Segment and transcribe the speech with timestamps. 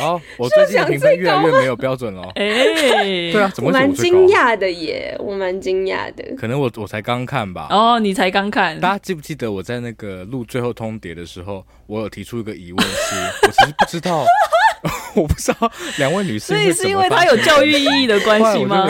[0.02, 2.22] 哦，我最近评分越来越没有标准了。
[2.36, 2.44] 哎，
[3.32, 6.24] 对啊，怎么会蛮惊讶的耶，我蛮惊讶的。
[6.36, 7.68] 可能我我才刚看吧。
[7.70, 8.78] 哦，你才刚看。
[8.80, 14.24] 大家记不记得我在那个录最后通牒的时候，我有提出一个疑问是， 我其实不知道，
[15.14, 18.88] 我不知道两位女士，所以是因为它有教育意义的关系吗？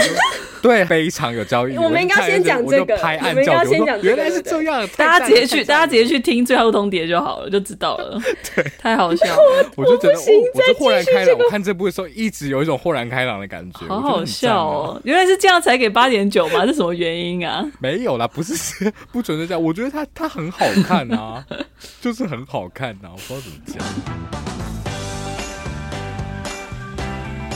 [0.62, 1.76] 对，非常有教育。
[1.76, 4.02] 我们应该先讲这个，我们应该先讲。
[4.02, 8.20] 原来是这样，大家直接去，大家直接去听最后通牒就好了，就知道了。
[8.56, 9.70] 对，太好笑了。
[9.76, 10.18] 我就觉得，
[10.54, 11.38] 我就豁然开朗。
[11.38, 13.86] 我看这部的时候，一直有一种豁然开朗的感觉。
[13.86, 15.00] 好好笑哦！
[15.04, 16.66] 原来是这样才给八点九吗？
[16.66, 17.64] 是什么原因啊？
[17.78, 19.62] 没有啦，不是不存在这样。
[19.62, 21.44] 我觉得它它很好看啊，
[22.00, 24.55] 就是很好看啊，我不知道怎么讲。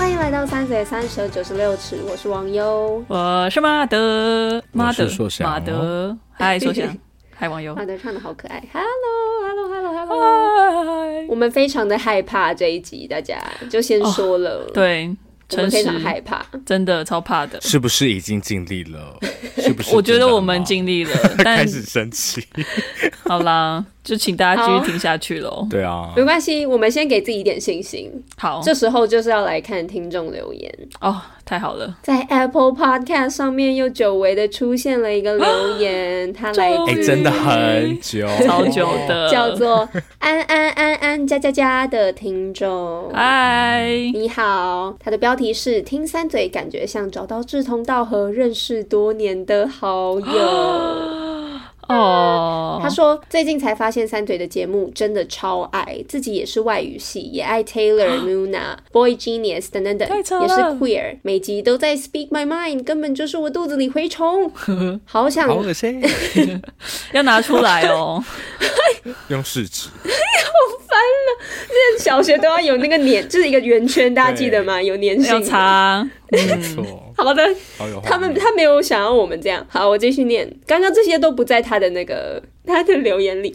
[0.01, 5.07] 欢迎来到三嘴三舌九十六尺，我是王优，我是马德，马德，
[5.41, 6.97] 马德， 嗨，硕翔，
[7.37, 15.15] 嗨，王优，马德唱的好可爱，Hello，Hello，Hello，Hello，我们非常的害怕这一集，大家就先说了，对。
[15.53, 17.61] 我们非常害怕，真的超怕的。
[17.61, 19.19] 是不是已经尽力了？
[19.57, 19.91] 是不是？
[19.97, 21.11] 我觉得我们尽力了，
[21.43, 22.47] 但开始生气。
[23.25, 25.67] 好啦，就请大家继续听下去喽。
[25.71, 28.11] 对啊，没关系，我们先给自己一点信心。
[28.37, 30.73] 好，这时候就是要来看听众留言。
[31.01, 43.11] 哦，太好了，在 Apple Podcast 上面又久违的出现了一个留言， 他来自真的很久，超久的，叫做安安安安加加加的听众。
[43.13, 51.20] 嗨，你好，他的标题是听三嘴，感觉像找到志同道合、认识多年的好友。
[51.91, 64.53] 哦，他说最近才发现三腿的节目真的超爱，自己也是外语系，也爱 Taylor、 Luna、Boy Genius 等等等，也是 queer，每集都在 Speak My Mind，根本就是我肚子里蛔虫，
[65.05, 66.01] 好想，好恶心，
[67.13, 68.23] 要拿出来哦，
[69.27, 69.99] 用试纸，好
[70.87, 74.81] 烦了，现在小学都要有那个粘，就是一个圆圈，大家记得吗？
[74.81, 77.10] 有粘性，要擦，没错。
[77.23, 77.43] 好的，
[78.03, 79.65] 他们他没有想要我们这样。
[79.69, 80.51] 好，我继续念。
[80.67, 83.55] 刚刚这些都不在他的那个 他的留言里。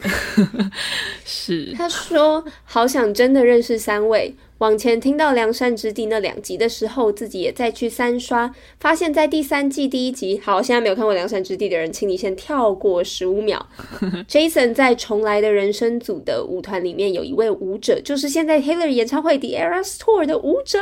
[1.26, 4.36] 是，他说好想真的认识三位。
[4.60, 8.50] 往前听到良善之地那两集的时候，自己也再去三刷，
[8.80, 10.40] 发现在第三季第一集。
[10.44, 13.66] 好，现在没有看过良善之地的人，请你先跳过十五秒。
[14.30, 20.80] Jason 在重来的人生组的舞团里面有一位舞者，就是现在 Taylor 演唱会 The Eras Tour 的舞者，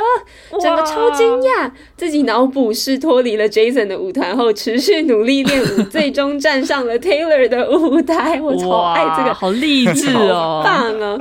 [0.60, 1.72] 整个超惊讶。
[1.96, 8.40] 自己脑补是脱离了 Jason 的舞团后，持续努力练舞，最终站上了 Taylor 的舞台。
[8.40, 11.20] 我超爱这个，好励志哦， 棒哦！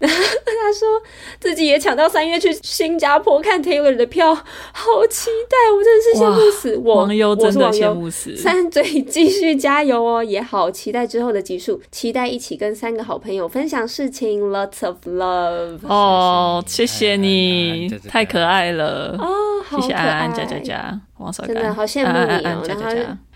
[0.00, 1.00] 他说
[1.38, 5.56] 自己也抢到三月去新加坡看 Taylor 的票，好期待！
[5.72, 6.76] 我真的是羡慕死。
[6.76, 8.36] 我，王优真的羡慕死。
[8.36, 19.16] 三嘴继续加油哦，也好期待之后的集数，期待一起跟三个好朋友分享事情，Lots of love 哦，谢谢你，太可爱了。
[19.18, 19.34] 哦，
[19.70, 22.90] 谢谢安安加加加，王小真的好羡慕你哦，然后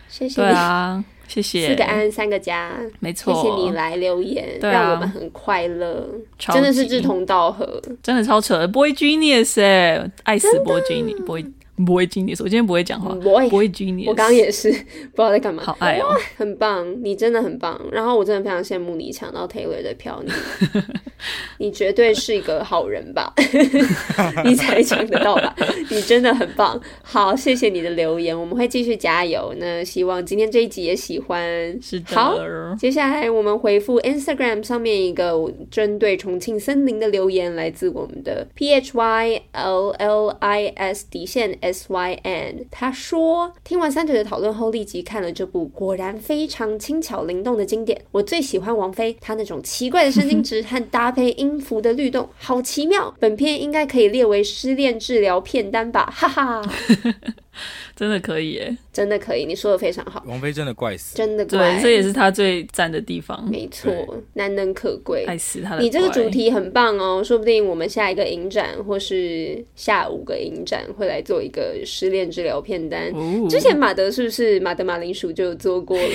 [0.09, 1.05] 谢谢对啊。
[1.29, 3.33] 谢谢四个安三个家，没错。
[3.35, 6.09] 谢谢你来留言，啊、让我们很快乐，
[6.39, 8.67] 真的是志同道合，真的超扯。
[8.67, 11.45] Boy Genius 哎，爱死 Boy Genius Boy。
[11.85, 13.15] 不会 genius，我今天不会讲话。
[13.15, 14.09] 不会，不会 genius。
[14.09, 14.71] 我刚刚也是
[15.15, 15.63] 不知道在干嘛。
[15.63, 16.07] 好爱哦，
[16.37, 17.81] 很棒，你真的很棒。
[17.93, 20.33] 然后我真的非常羡慕你抢到 Taylor 的票，你
[21.67, 23.33] 你绝对是一个好人吧？
[24.45, 25.55] 你才抢得到吧？
[25.91, 26.81] 你真的很棒。
[27.03, 29.55] 好，谢谢你的留言，我们会继续加油。
[29.59, 31.43] 那希望今天这一集也喜欢。
[31.81, 32.17] 是的。
[32.17, 32.37] 好，
[32.79, 35.33] 接下来我们回复 Instagram 上面一个
[35.71, 41.57] 针对重庆森林的留言，来自我们的 P H Y L L I S 底线。
[41.73, 48.01] S Y N，他说听完三腿的讨论后，立即看了这部果然非常轻巧灵动的经典。
[48.11, 53.15] 我最喜欢王菲，她那种奇怪的神经质和搭配音符的律动，好奇妙。
[53.19, 56.63] 本片应该可以列为失恋治疗片单吧，哈哈。
[57.97, 60.23] 真的可以耶，真的可以，你说的非常好。
[60.27, 63.49] 王菲真的怪死，真的怪，对，这也是他最赞的地方。
[63.51, 63.93] 没错，
[64.35, 65.83] 难能可贵，爱死他的。
[65.83, 73.11] 你这个主题很棒哦，说不定我们下一个影展或是下五个影展会来做一个失恋治疗片单。
[73.15, 76.09] 哦、之前马德是不是马德马铃薯就做过了？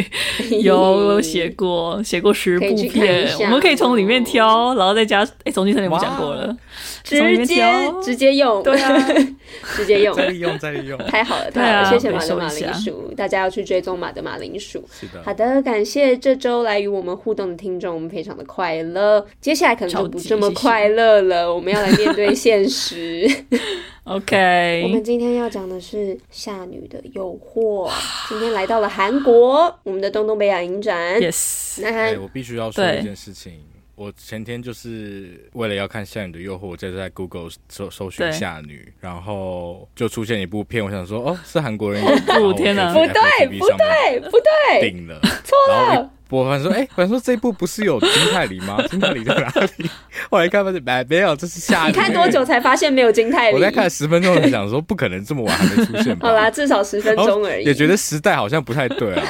[0.62, 5.26] 有写过，写过十部片，我们可以从里面挑，然后再加。
[5.44, 6.56] 哎，重庆森林我们讲过了，
[7.02, 9.08] 直接直接用，对啊，
[9.76, 10.85] 直接用，再利用，再利用。
[10.98, 14.84] 好了，太好了，谢谢马德马铃薯，大家要去追踪马德马铃薯。
[14.92, 19.26] 是的，好的，感谢这周来与我们互动的听众，我们非常的快乐。
[19.40, 23.28] 接下来可能就不这么快乐了，我们要来面对现实。
[24.04, 27.90] OK， 我们今天要讲的是《夏女的诱惑》。
[28.28, 31.18] 今天来到了韩国，我们的东东北亚影展。
[31.20, 33.54] Yes，那我必须要说一件事情。
[33.96, 42.34] 我前天就是为了要看《夏女的诱惑》，我在在 Google 搜搜寻夏女，然后就出现一部片，我想说，哦，是韩国人演的。
[42.36, 46.10] 哦天哪，不对，不对，不对，顶了，错了。
[46.28, 48.76] 我反正说，哎、欸，反正说这一部不是有金泰梨吗？
[48.90, 49.48] 金泰梨在哪
[49.78, 49.88] 里？
[50.28, 51.86] 后来看发现，没没有，这是夏女。
[51.86, 53.54] 你看多久才发现没有金泰梨？
[53.54, 56.28] 我在看十分钟，才想说不可能这么晚还没出现吧。
[56.28, 57.64] 好啦，至少十分钟而已。
[57.64, 59.26] 也觉得时代好像不太对啊。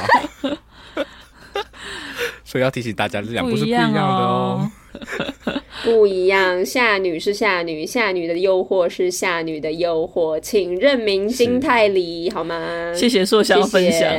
[2.57, 4.67] 所以要提醒大家，这两部是不一样的哦。
[5.85, 12.91] 不一样，夏女是夏女，夏女的诱惑是夏女的诱惑，请认明金泰梨好吗？
[12.97, 14.11] 谢谢硕香分享。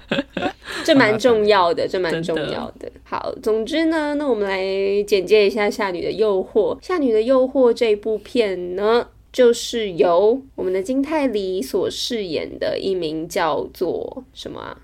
[0.84, 2.92] 这蛮重要的，这蛮重要的。
[3.02, 6.76] 好，总之呢，那我们来简介一下《夏女的诱惑》。
[6.86, 14.76] 《夏女的诱惑》这部片呢，就是由我们的金泰梨所饰演的一名叫做什么啊？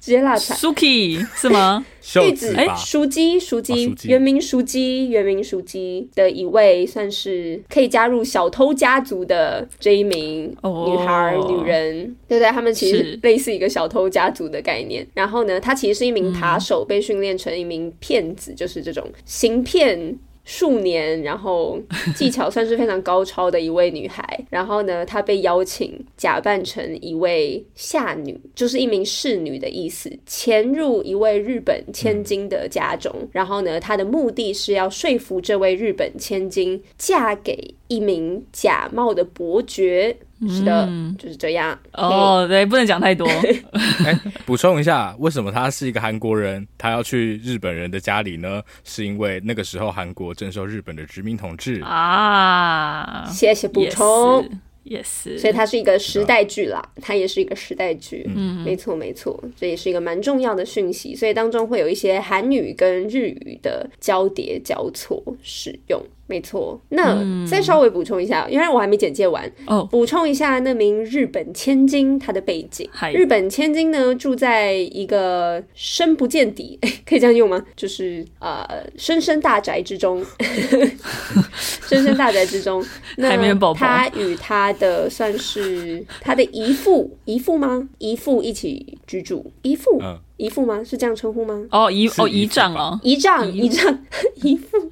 [0.00, 1.84] 直接落场，Suki 是吗？
[2.24, 12.48] 玉子哎，淑姬，淑姬，原名熟鸡，原名熟鸡的一位，算是可以加入小偷家族的这一名女孩、oh, 女人，对不对？
[12.52, 15.04] 他们其实类似一个小偷家族的概念。
[15.14, 20.16] 然后呢，她其实是一名扒手，被训练成一名骗子，嗯、就是这种行骗。
[20.46, 21.76] 数年，然后
[22.14, 24.24] 技巧算是非常高超的一位女孩。
[24.48, 33.12] 然后呢，她被邀请假扮成一位下女，就是一名侍女的意思，潜入一位日本千金的家中。
[33.32, 40.16] 然后呢，她的目的是要说服这位日本千金嫁给一名假冒的伯爵。
[40.48, 41.78] 是的，嗯、就是这样。
[41.94, 43.26] 哦.对，不能讲太多。
[44.04, 48.62] 哎，补充一下，为什么他是一个韩国人，他要去日本人的家里呢？
[48.84, 53.26] 是因为那个时候韩国正受日本的殖民统治啊。
[53.30, 54.46] 谢谢补充。
[54.84, 58.24] 也是，所以它是一个时代剧啦，它也是一个时代剧。
[58.32, 61.16] 嗯，没错没错，这也是一个蛮重要的讯息。
[61.16, 66.00] 所以当中会有一些韩语跟日语的交叠交错使用。
[66.26, 69.86] 没错，那、嗯、再稍微补充一下，因为我还没简介完哦。
[69.90, 72.88] 补充一下那名日本千金她的背景。
[73.14, 77.64] 日本千金呢，住在一个深不见底， 可以这样用吗？
[77.76, 80.24] 就是呃，深深大宅之中，
[81.86, 82.84] 深深大宅之中。
[83.16, 83.36] 那
[83.74, 87.88] 他与他的算是他的姨父，姨父吗？
[87.98, 89.98] 姨父一起居住，姨父。
[90.02, 90.82] 嗯姨父吗？
[90.84, 91.64] 是这样称呼吗？
[91.70, 93.98] 哦，姨哦，姨丈哦，姨丈，姨丈，
[94.36, 94.90] 姨父，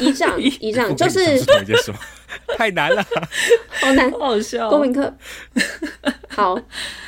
[0.00, 1.44] 姨丈， 姨丈， 就是
[2.56, 3.04] 太难了，
[3.80, 4.68] 好难，好笑。
[4.70, 5.12] 公民课，
[6.28, 6.58] 好，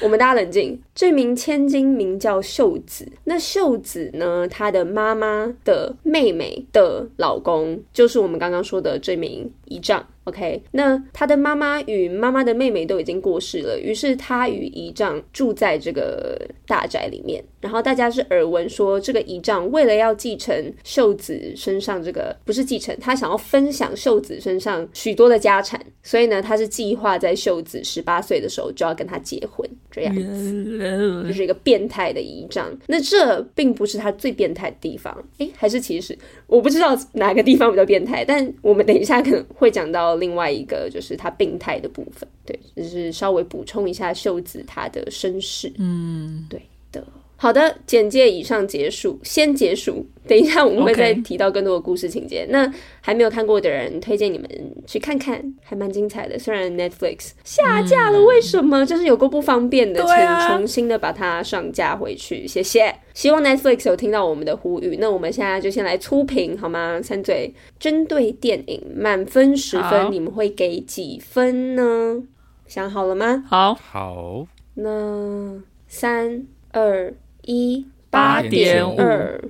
[0.03, 0.81] 我们大家冷静。
[0.95, 4.47] 这名千金名叫秀子，那秀子呢？
[4.49, 10.07] 她的妈妈的妹妹的老公，就是我们刚刚说的这名姨丈。
[10.25, 17.43] OK，那她的妈妈与妈妈的妹妹都已经过世了，于是她与姨丈住在这个大宅里面。
[17.61, 32.71] 然后大家是耳闻说，这个姨丈为了要继承秀子身上这个不是继承，他想要分享秀子身上许多的家产，所以呢，他是计划在秀子十八岁的时候就要跟他结婚，这样子，就是一个变态的仪仗。
[32.87, 36.17] 那这并不是他最变态的地方，诶，还是其实
[36.47, 40.11] 我不知道哪个地方比较变态，但我们等一下可能会讲到。
[40.21, 46.61] 另外一个就是他病态的部分，对，就是稍微补充一下秀子他的身世，嗯，对
[46.93, 47.03] 的。
[47.43, 50.07] 好的，简介以上结束，先结束。
[50.29, 52.47] 等一下我们会再提到更多的故事情节。
[52.51, 52.71] 那
[53.01, 54.47] 还没有看过的人，推荐你们
[54.87, 56.39] 去看看，还蛮精彩的。
[56.39, 58.85] 虽然 Netflix 下架了，嗯、为什么？
[58.85, 62.95] 就是有个不方便的，请重新的把它上架回去，谢谢。
[63.15, 64.99] 希望 Netflix 有听到我们的呼吁。
[65.01, 67.01] 那我们现在就先来粗评好吗？
[67.03, 72.23] 三嘴针对电影满分十分，你们会给几分呢？
[72.67, 73.43] 想好了吗？
[73.49, 74.47] 好，好。
[74.75, 77.15] 那三二。
[77.43, 78.97] 一八点五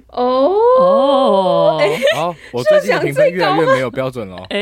[0.08, 1.80] 哦哦，
[2.14, 4.36] 好， 我最近的评分越来越没有标准了。
[4.50, 4.58] 哎，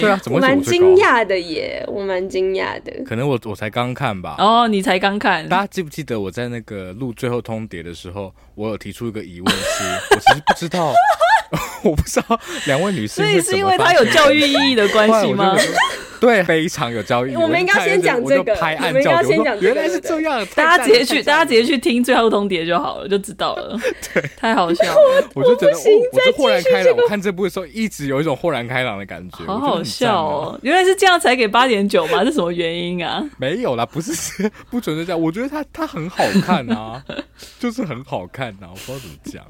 [0.00, 1.84] 对啊，怎么会蛮惊讶的耶？
[1.86, 2.92] 我蛮惊讶的。
[3.04, 4.34] 可能我我才刚看吧。
[4.38, 5.48] 哦，你才刚看。
[5.48, 9.84] 大家记不记得我在那个录最后通牒的时候，我有提出一个疑问是，
[10.14, 10.92] 我其实不知道，
[11.82, 15.56] 我不知道两位女士，所以是因为它有教育意义的关系吗？
[16.20, 17.36] 对，非常有教育意义。
[17.36, 19.60] 我们应该先讲这个，我们应该先讲。
[19.60, 23.78] 原来是这样，大家直接去，大家直接去听最后通牒就好了，就知道了。
[24.14, 25.28] 对，太好笑了。
[25.34, 25.76] 我就觉得，
[26.12, 26.96] 我就豁然开朗。
[26.96, 29.44] 我看这部的时候，一直有一种豁然开朗的感觉。
[29.44, 30.58] 好好笑哦！
[30.62, 32.24] 原来是这样才给八点九吗？
[32.24, 33.22] 是什么原因啊？
[33.36, 35.20] 没有啦，不是不存在这样。
[35.20, 37.04] 我觉得它它很好看啊，
[37.58, 39.44] 就是很好看啊，我不知道怎么讲。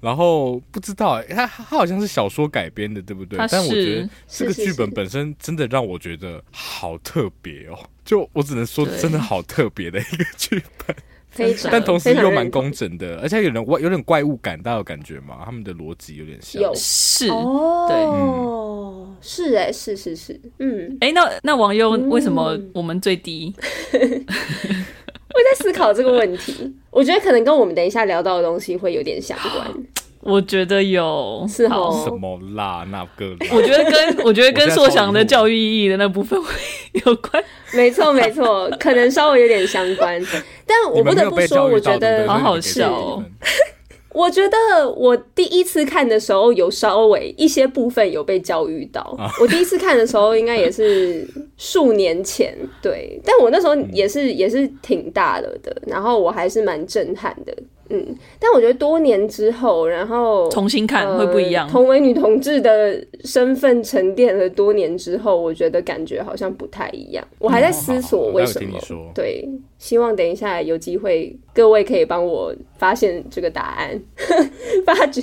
[0.00, 3.38] 然后不知道，他他好像是小说改编的，对不对？
[3.50, 10.96] 但我觉得这个剧本本身真的让我觉得好特别哦，就我只能说真的好特别的一个剧本，
[11.30, 15.42] 非常，但同时又蛮工整的，而且有人怪，有点怪物感，大家有感觉吗？
[15.44, 16.72] 他们的逻辑有点像，有。
[16.74, 17.28] 是。
[17.28, 23.54] 哦，对，嗯、是哎，是是是，嗯，哎，那那王优为什么我们最低？
[25.34, 29.70] 在思考这个问题，我觉得可能跟我们等一下聊到的东西会有点相关。
[30.20, 32.84] 我觉得有，是哦，什么啦？
[32.90, 33.36] 那个啦？
[33.52, 36.50] 我觉得跟 我觉得跟硕翔的教育意义的那部分会
[37.06, 37.42] 有关。
[37.72, 40.20] 没错，没错，可能稍微有点相关。
[40.66, 43.24] 但我不得不说，我觉得好好笑哦。
[44.16, 44.56] 我觉得
[44.96, 49.02] 我第一次看的时候，有稍微一些部分有被教育到。
[49.18, 53.20] 啊、我第一次看的时候，应该也是数年前，对。
[53.22, 57.54] 但我那时候也是、嗯、也是挺大了的，然后我还是蛮震撼的。
[57.88, 61.66] 嗯，但我觉得多年之后，然后重新看会不一样。
[61.66, 67.26] 呃、同为女同志的身份沉淀了多年之后，我觉得感觉好像不太一样。
[67.38, 68.78] 我还在思索为什么。
[68.90, 74.00] 嗯、对，希望等一下有机会，各位可以帮我发现这个答案。
[74.84, 75.22] 发觉，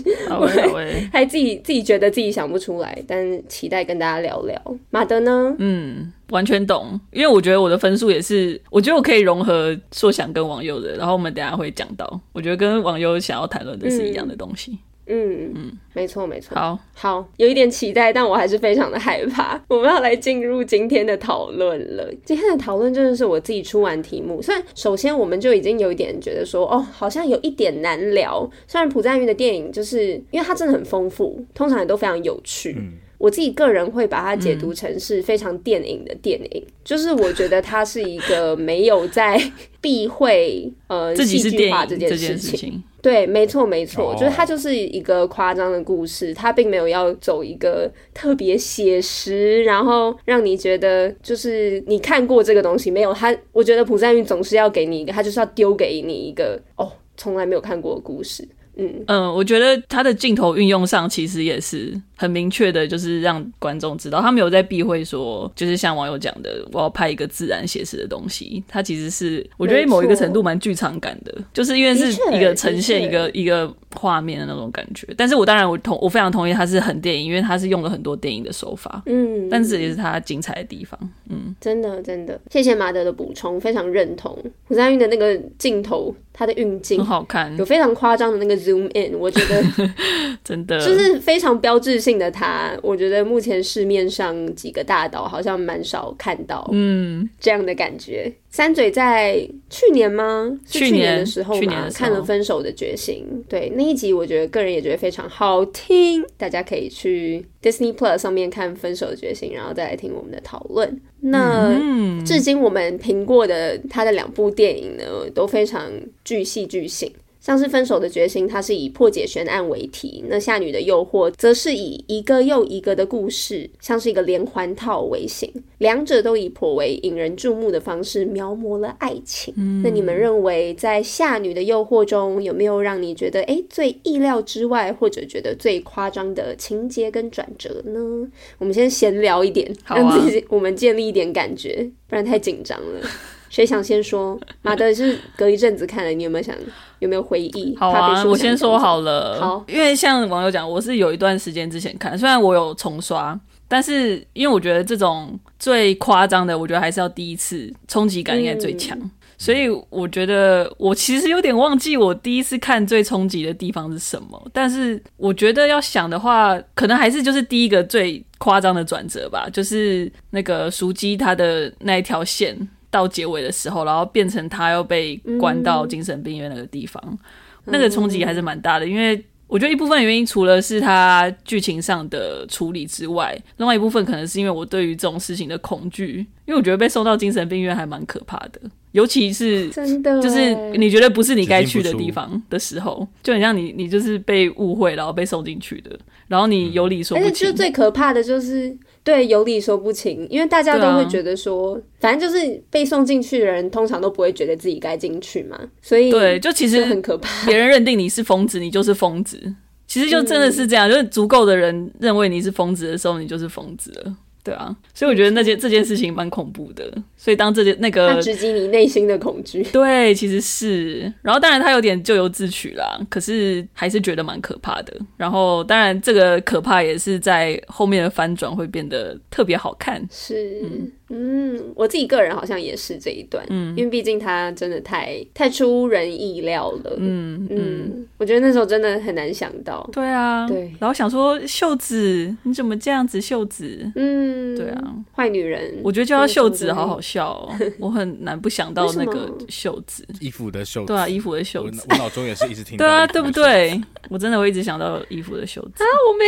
[1.11, 4.59] 还自己自己觉得自己想不出来，但期待跟大家聊聊。
[4.89, 5.55] 马德呢？
[5.59, 6.11] 嗯。
[6.29, 14.79] 完全懂，因为我觉得我的分数也是，我觉得我可以融合硕想跟网友的，然后我们等下会讲到，我觉得跟网友想要谈论的是一样的东西。
[15.05, 16.55] 嗯嗯，没错没错。
[16.55, 19.61] 好，好，有一点期待，但我还是非常的害怕。
[19.67, 22.09] 我们要来进入今天的讨论了。
[22.23, 28.49] 今天的讨论真的是我自己出完题目，虽然首先我们就已经有一点觉得说，哦，好像有一点难聊。
[28.65, 32.73] 虽然朴赞郁的电影就是因为它真的很丰富，通常也都非常有趣。
[32.79, 39.41] 嗯我自己个人会把它解读成是非常电影的电影，嗯、就是我觉得它是一个没有在
[39.79, 42.37] 避讳呃戏剧化这件事情。
[42.37, 53.13] 事情对，没错没错，我觉得它就是一个夸张的故事，它并没有要走一个特别写实，然后让你觉得就是你看过这个东西没有？
[53.13, 58.45] 它我觉得朴赞郁总是要给你一个，他就是要丢给你一个哦，从来没有看过的故事。
[58.75, 68.63] 嗯嗯，我觉得他的镜头运用上其实也是很明确的，就是让观众知道他没有在避讳说，就是像网友讲的，我要拍一个自然写实的东西。
[68.67, 75.07] 他其实是我觉得某一个程度蛮剧场感的，就是因为是一个呈现一个一个画面的那种感觉。
[75.15, 79.03] 但是我当然我同我非常同意他是很电影，因为他是用了很多电影的手法。
[79.05, 80.99] 嗯，但是也是他精彩的地方。
[81.29, 84.35] 嗯，真的真的，谢谢马德的补充，非常认同
[84.67, 86.15] 胡三韵的那个镜头。
[86.33, 89.63] 它的运镜很好看，有非常夸张的那个 zoom in，我觉得
[90.43, 92.71] 真的就是非常标志性的它。
[92.81, 98.33] 我觉得目前市面上几个大岛好像蛮少看到，嗯，这样的感觉。
[98.53, 100.55] 三嘴在去年吗？
[100.67, 103.25] 去年的时候嘛，看了《分手的决心》。
[103.49, 111.01] 对，那一集，我觉得个人也觉得非常好听，大家可以去 Disney Plus 上面看《分手的决心》，然后再来听我们的讨论。
[111.19, 115.91] 那、嗯、至今我们评过的他的两部电影呢，都非常
[116.23, 117.11] 具戏剧性。
[117.43, 125.51] 像是分手的决心，它是以破解悬案为题；那夏女的诱惑，则是以一个又一个的故事，像是一个连环套为型。
[125.79, 129.53] 两者都以颇为引人注目的方式描摹了爱情。
[129.57, 138.25] 嗯、那你们认为，在夏女的诱惑中，有没有让你觉得诶最意料之外，或者觉得最夸张的情节跟转折呢？
[138.57, 143.01] 我们先闲聊一点，啊、让自己我们建立一点感觉，不然太紧张了。
[143.49, 144.39] 谁想先说？
[144.63, 146.55] 马德是隔一阵子看了，你有没有想
[147.03, 147.75] 有没有回忆？
[147.77, 149.37] 好啊，我先说好了。
[149.39, 164.41] 好，因为像网友讲，我是有一段时间之前看，虽然我有重刷，但是因为我觉得这种最夸张的，我觉得还是要第一次冲击感应该最强，嗯、所以我觉得我其实有点忘记我第一次看最冲击的地方是什么。
[164.53, 172.57] 但是我觉得要想的话，可能还是就是第一个最夸张的转折吧，就是那个淑姬她的那一条线。
[172.93, 177.17] 到结尾的时候，然后变成他要被关到精神病院那个地方，嗯、
[177.65, 178.87] 那个冲击还是蛮大的。
[178.87, 186.25] 因为我觉得一部分原因，除了是他剧情上的处理之外，另外一部分可能是因为我对于这种事情的恐惧。
[186.45, 188.59] 因为我觉得被送到精神病院还蛮可怕的，
[188.91, 195.97] 尤其是真的，就是你觉得不是你该去的地方的时候，就很像你，你就是被误会，然后被送进去的，
[196.27, 197.47] 然后你有理说不清。
[197.47, 198.77] 就最可怕的就是。
[199.03, 207.45] 对，有理说不清，因为大家都会觉得说，啊、反正就是被送进去的人，通常都不会觉得自己该进去嘛，所以对，就其实很可怕。
[207.45, 209.37] 别人认定你是疯子，你就是疯子，
[209.85, 214.15] 其实就真的是这样，嗯、就是足够的人认为你是疯子的时候，你就是疯子了。
[214.43, 216.91] 对啊，所以我觉得那件这件事情蛮恐怖的。
[217.15, 219.63] 所以当这件那个，它直击你内心的恐惧。
[219.71, 221.11] 对，其实是。
[221.21, 224.93] 然后当然他有点咎由自取啦，可是还是觉得蛮可怕的。
[225.15, 230.05] 然后当然这个可怕也是在后面的翻转会变得特别好看。
[230.11, 253.79] 是，嗯嗯，我自己个人好像也是这一段，嗯，因为毕竟他真的太太出人意料了，嗯嗯，嗯，我觉得那时候真的很难想到，对啊，对，然后想说秀子你怎么这样子，秀子，嗯，对啊，坏女人，我觉得叫她秀子好好笑哦， 我很难不想到那个秀子，衣服的秀子，对啊，衣服的秀子，我脑中也是一直听到，对啊，对不对？
[254.09, 255.83] 我真的会一直想到衣服的秀子。
[255.83, 256.25] 啊，我没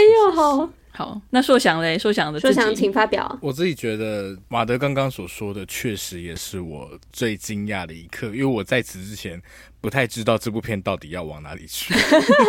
[0.60, 1.22] 有好。
[1.30, 2.00] 那硕翔嘞？
[2.00, 3.38] 硕翔的，硕翔，请发表。
[3.42, 9.42] 我自己觉得马德刚刚所说的，确实也是我最惊讶的一刻，因为我在此之前。
[9.86, 11.94] 不太知道这部片到底要往哪里去，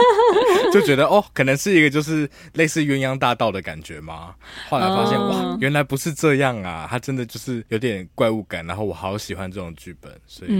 [0.73, 4.35] 就觉得哦，可能是一个就是类似鸳鸯大道的感觉嘛。
[4.71, 5.28] 后来发现、uh...
[5.28, 6.87] 哇，原来不是这样啊！
[6.88, 10.50] 它真的就是有点怪物感，然后我好喜欢这种剧本，所以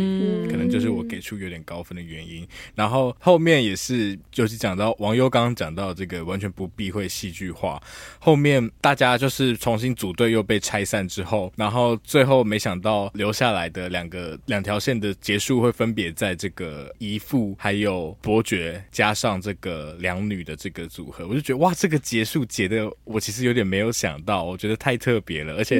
[0.50, 2.47] 可能就是我给出有点高分的原因。
[2.75, 7.83] 然后后面也是，就是讲到王优刚刚讲到这个完全不避讳戏剧化，
[8.18, 16.65] 后面大家就是重新组队又被拆散之后，然后最后没想到留下来的两个两条线的结束会分别在这个。
[16.66, 25.78] 呃，姨父还有伯爵加上这个两女的这个组合，我就觉得哇，这个结束结的我其实有点没有想到，我觉得太特别了，而且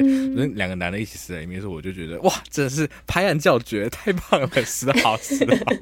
[0.55, 5.73] 两个男的一起死在里面的时候，我就觉得哇，真的是拍案叫绝，太棒了，死好死好，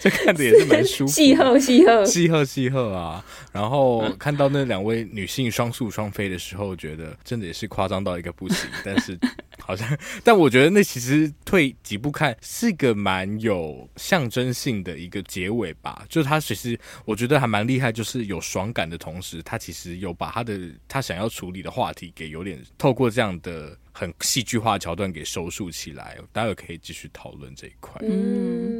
[0.00, 3.24] 这看着也是蛮舒服，喜贺喜贺喜贺喜贺啊！
[3.52, 9.16] 然后看到那两位女性双宿双飞的时候，觉得真的也是夸张到一个不行，但是。
[9.66, 9.88] 好像，
[10.22, 16.04] 但我觉得那其实退几步看是个蛮有象征性的一个结尾吧。
[16.08, 26.18] 就是他其实我觉得还蛮厉害，就是有爽感的同时，他其实有把他的他想要处理的话题给有点透过这样的很戏剧化桥段给收束起来。
[26.32, 28.00] 待会可以继续讨论这一块。
[28.04, 28.73] 嗯。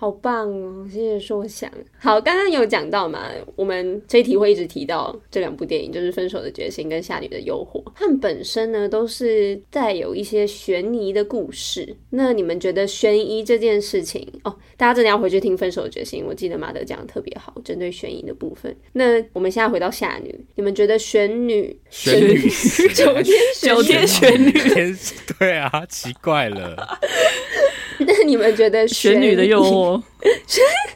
[0.00, 0.88] 嗯好棒哦！
[0.90, 1.70] 谢谢说想。
[1.98, 7.84] 好，刚刚有讲到嘛，我们这一题会一直提到这两部电影，就是《分手的决心》跟《夏女的诱惑》。
[7.94, 11.94] 它们本身呢，都是带有一些悬疑的故事。
[12.08, 18.74] 那你们觉得悬疑这件事情哦，大家真的要回去听《分手的决心》，我记得马德讲的特别好，针对悬疑的部分。
[18.94, 22.48] 那我们现在回到夏女，你们觉得 玄女、玄女、
[22.94, 24.50] 九天、 九天玄女，
[25.38, 26.98] 对啊，奇怪了。
[28.06, 30.02] 那你们觉得玄女的诱惑？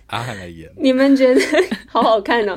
[0.07, 0.71] 阿汉来演。
[0.77, 1.40] 你们觉得
[1.87, 2.57] 好好看哦？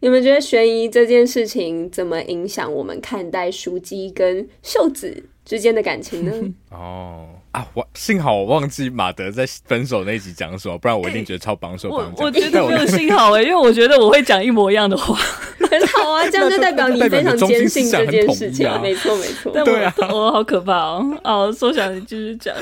[0.00, 6.32] 你们觉得悬疑这件事情怎么影响我们看待书姬跟秀子之间的感情呢？
[6.70, 11.88] 哦啊，我幸好我忘记马德在分手那一集讲什么，不然我一定觉得超榜首。
[11.88, 15.16] 我我觉得没有幸好哎、欸， 因为我觉得我会讲一模一样的话。
[15.70, 18.68] 很好啊，这样就代表你非常坚信这件事情。
[18.82, 19.50] 没错没错。
[19.64, 21.18] 对啊，我好可怕哦！
[21.24, 22.54] 哦，说想你继续讲。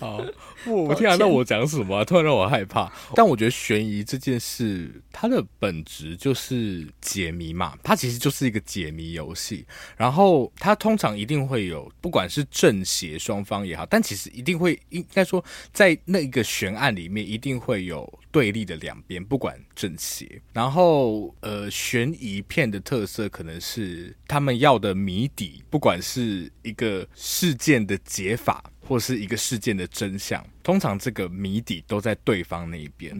[0.00, 0.20] 好。
[0.66, 2.04] 我天啊，那我讲什么啊？
[2.04, 2.90] 突然让我害怕。
[3.14, 9.64] 但我觉得悬疑这件事，它的本质就是解谜嘛，它其实就是一个解谜游戏。
[9.96, 20.42] 然后它通常一定会有，不管是正邪双方也好，但其实一定会应该说，在那一个悬案里面一定会有对立的两边，不管正邪。
[20.52, 30.46] 然后呃，悬疑片的特色可能是他们要的谜底，不管是一个事件的解法，或是一个事件的真相。
[30.62, 33.16] 通常这个谜底都在对方那一边，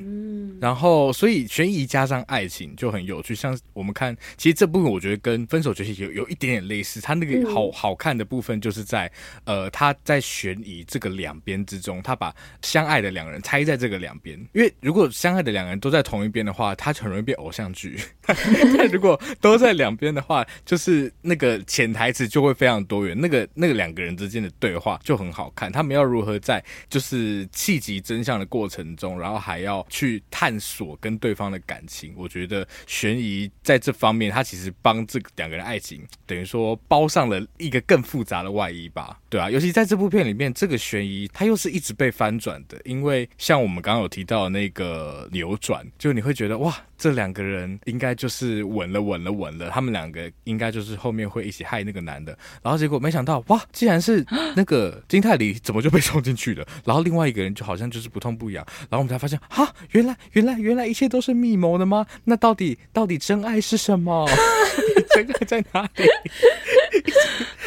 [0.60, 3.34] 然后所以悬疑加上爱情就很有趣。
[3.34, 7.00] 像我们看，其实这部分我觉得跟《分手决心》有有一点点类似。
[7.00, 9.10] 它那个好好看的部分就是在
[9.44, 14.38] 呃，他在悬疑这个两边之中，他把相爱的两人拆在这个两边。
[14.52, 17.98] 因为如果相爱的两人都在同一边的话，他很容易变偶像剧。
[18.22, 23.18] 但 如果都在两边的话，就是那个潜台词就会非常多元。
[23.18, 25.70] 那个那个两个人之间的对话就很好看。
[25.70, 27.46] 他们要如何在就是。
[27.52, 57.26] 气急真相的过程中，然后还要去探索跟对方的感情，我觉得悬疑在这方面，它其实帮这两个人爱情等于说包上了一个更复杂的外衣吧，对啊，尤其在这部片里面，这个悬疑它又是一直被翻转的，因为像我们刚刚有提到那个扭转，就你会觉得哇，这两个人应该就是稳了，稳了，稳了，他们两个应该就是后面会一起害那个男的，然后结果没想到哇，竟然是那个金泰梨怎么就被冲进去了，然后另外。
[57.26, 62.06] 一个人就好像就是不痛不痒，然后我们才发现，哈，原来原来原来一切都是密谋的吗？
[62.24, 64.26] 那到底到底真爱是什么？
[65.24, 66.04] 真爱在哪里？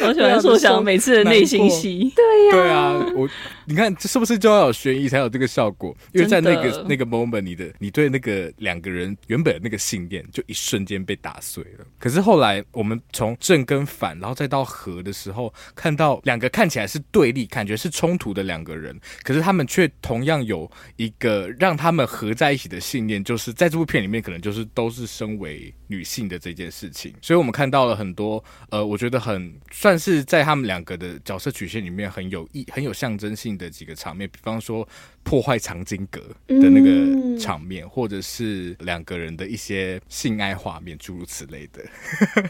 [0.02, 3.28] 我喜欢硕翔每次的内心戏，对呀，对啊，我
[3.66, 5.94] 你看这是不是就要有悬疑才有这个效果？
[6.12, 11.84] 因为在那个那个 moment，你的你对那个两个人原本的那个信念就一瞬间被打碎了。
[11.98, 27.14] 可是后来我们从正跟反，然后再到和的时候，看到两个看起来是对立、感觉是冲突的两个人，可是他们却同样有一个让他们合在一起的信念，就是在这部片里面可能就是都是身为女性的这件事情。
[27.20, 29.98] 所以我们看到了很多呃，我觉得很算。
[30.00, 34.88] 是在他们两个的角色曲线里面很有意、很有象征性的几个场面，比方说
[35.30, 41.84] 破坏藏经阁的那个场面，嗯、或者是两个人的一些性爱画面，诸如此类的。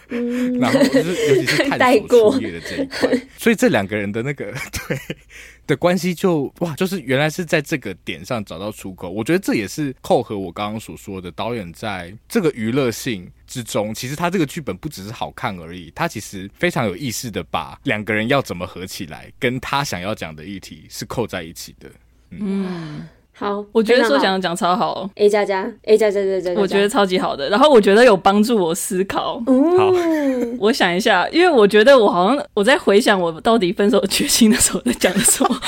[0.09, 4.47] 嗯、 然后就是尤其是探索初夜的这一块， 所以这两个人的那个
[4.89, 4.99] 对。
[5.67, 9.09] 的关系就哇，就是原来是在这个点上找到出口。
[9.09, 21.89] 我觉得这也是扣合我刚刚所说的，导演在这个娱乐性之中，其实他这个剧本不只是好看而已，他其实非常有意识的把两个人要怎么合起来，跟他想要讲的议题是扣在一起的。
[22.31, 22.39] 嗯。
[22.41, 27.49] 嗯好，我觉得说讲讲超好，A 加加 A 加加加加，我觉得超级好的。
[27.49, 29.43] 然后我觉得有帮助我思考。
[29.47, 29.91] 嗯，好，
[30.61, 35.59] 我想一下，因为我觉得我好像我在回想我到底分手决心的时候在讲什么。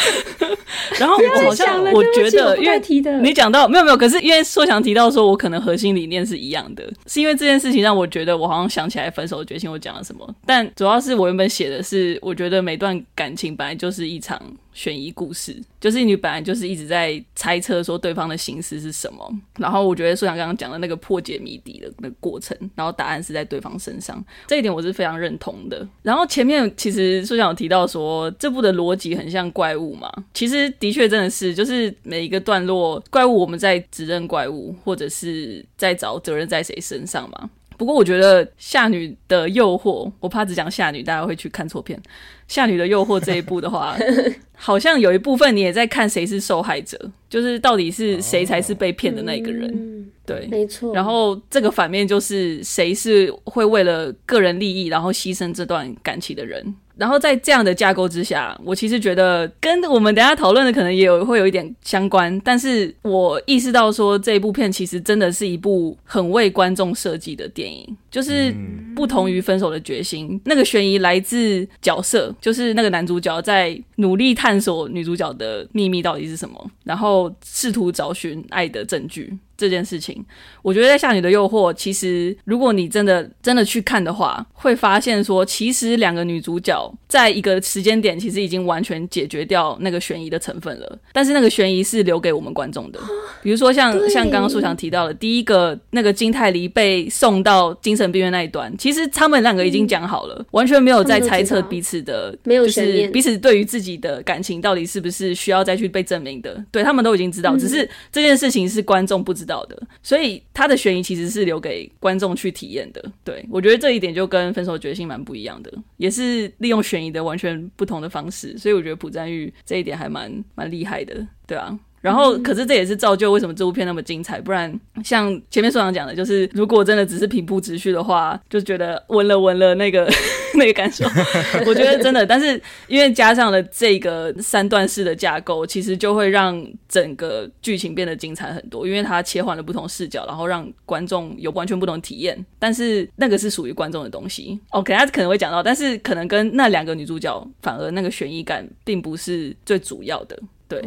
[1.00, 2.78] 然后我好像我觉得，因为
[3.22, 10.28] 你讲到没有没有，可是因为硕强提到说我可能核心理念是一样的，是因为这件事情让我觉得我好像想起来分手决心我讲了什么。
[10.44, 14.38] 但主要是我原本写的是，我觉得每段感情本来就是一场。
[14.72, 25.86] 悬疑故事就是你本来就是一直在猜测说对方的心思是什么，然后我觉得硕强刚刚讲的那个破解谜底的那个过程，然后答案是在对方身上，这一点我是非常认同的。
[26.02, 37.50] 然后前面其实硕强有提到说这部的逻辑很像怪物嘛，其实的确真的是，就是每一个段落怪物我们在指认怪物，或者是在找责任在谁身上嘛。
[37.82, 42.00] 不过我觉得夏女的诱惑，我怕只讲夏女大家会去看错片。
[42.46, 43.96] 夏女的诱惑这一部的话，
[44.54, 49.68] 好像有一部分你也在看谁是受害者，就是到底是谁才是被骗的那个人。
[49.74, 50.94] 嗯、对，没错。
[50.94, 56.72] 然后这个反面就是谁是会为了个人利益，然后牺牲这段感情的人。
[57.02, 68.54] 然后在这样的架构之下，我其实觉得跟我们等下讨论的可能也有会有一点相关，但是我意识到说这一部片其实真的是一部很为观众设计的电影，就是
[68.94, 79.36] 不同于《分手的决心》，那个悬疑来自角色，就是那个男主角在努力探索女主角的秘密到底是什么，然后试图找寻爱的证据。
[79.56, 80.24] 这件事情，
[80.62, 90.98] 我觉得在《夏女的诱惑》，其实如果你真的真的去看的话，会发现说，其实两个女主角在一个时间点，其实已经完全解决掉那个悬疑的成分了。
[91.12, 92.98] 但是那个悬疑是留给我们观众的，
[93.42, 109.64] 比如说像像刚刚苏翔提到的，第一个那个金泰梨被送到精神病院那一段，其实他们两个已经讲好了，嗯、完全没有在猜测彼此的，没有就是彼此对于自己的感情到底是不是需要再去被证明的，对他们都已经知道，只是这件事情是观众不知知道。
[109.66, 113.12] 的，所以他的悬疑其实是留给观众去体验的。
[113.22, 118.58] 对，我觉得这一点就跟《分手决心》蛮不一样的，也是利用悬疑的完全不同的方式。
[118.58, 121.78] 所以我觉得朴赞郁这一点还蛮蛮厉害的，对啊。
[122.02, 124.40] 然后，可是这也是造就为什么这部片那么精彩。
[124.40, 130.06] 不然，像前面所长讲的，就是如果真的只是平铺直叙的话，就觉得闻了闻了那个
[130.54, 131.04] 那个感受。
[131.64, 138.84] 我觉得真的，但是因为加上了这个三段式的架构，其实就会让整个剧情变得精彩很多。
[138.84, 142.44] 因为它切换了不同视角，然后让观众有完全不同的体验。
[142.58, 144.58] 但是那个是属于观众的东西。
[144.70, 150.36] OK，他可能会讲到，但是可能跟那两个女主角反而那个悬疑感并不是最主要的。
[150.66, 150.82] 对。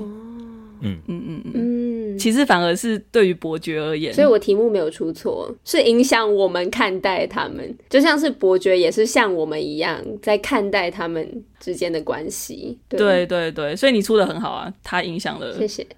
[0.81, 0.97] 嗯。
[1.07, 12.77] 嗯嗯嗯，其实反而是对于伯爵而言，所以我题目没有出错，是影响我们看待他们，就像是伯爵也是像我们一样在看待他们之间的关系。
[12.87, 12.99] 对。
[12.99, 15.85] 对对对，所以你出的很好啊，他影响了，谢谢。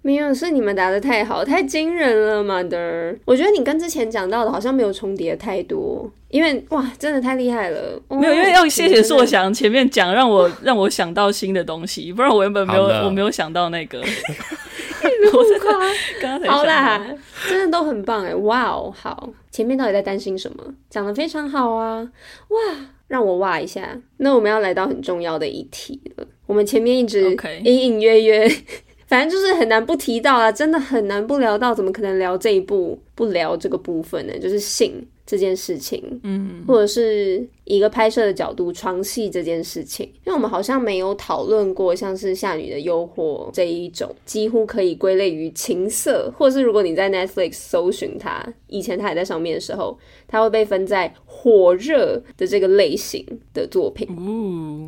[0.00, 3.18] 没有，是你们答的太好，太惊人了，Mother。
[3.26, 8.02] 我觉得你跟之前讲到的好像没有重叠太多，因为哇，真的太厉害了。
[8.08, 14.02] 没有，因为要谢谢硕强前面讲，让我 让我想到新的东西，不然我原本没有我没有想到那个。
[15.34, 15.66] 我真的
[16.20, 17.04] 刚才好啦，
[17.48, 20.64] 真的都很棒哎，哇哦，好，前面到底在担心什么？
[20.88, 22.08] 讲的非常好啊，
[22.48, 22.58] 哇，
[23.08, 24.00] 让我哇一下。
[24.18, 28.50] 那我们要来到很重要的一题了，我们前面一直隐隐约约。
[29.06, 34.32] 反正就是很难不提到啊，真的很难不聊到，怎么可能聊这一部不聊这个部分呢？
[34.38, 54.06] 就是性这件事情，嗯，或者是一个拍摄的角度，床戏这件事情，因为我们好像没有讨论过像是《夏女的诱惑》这一种，几乎可以归类于情色，或者是如果你在 Netflix 搜寻它，以前它还在上面的时候，它会被分在火热的这个类型的作品。
[54.10, 54.86] 嗯，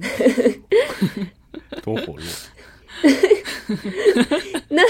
[1.83, 2.25] 多火热。
[4.69, 4.83] 那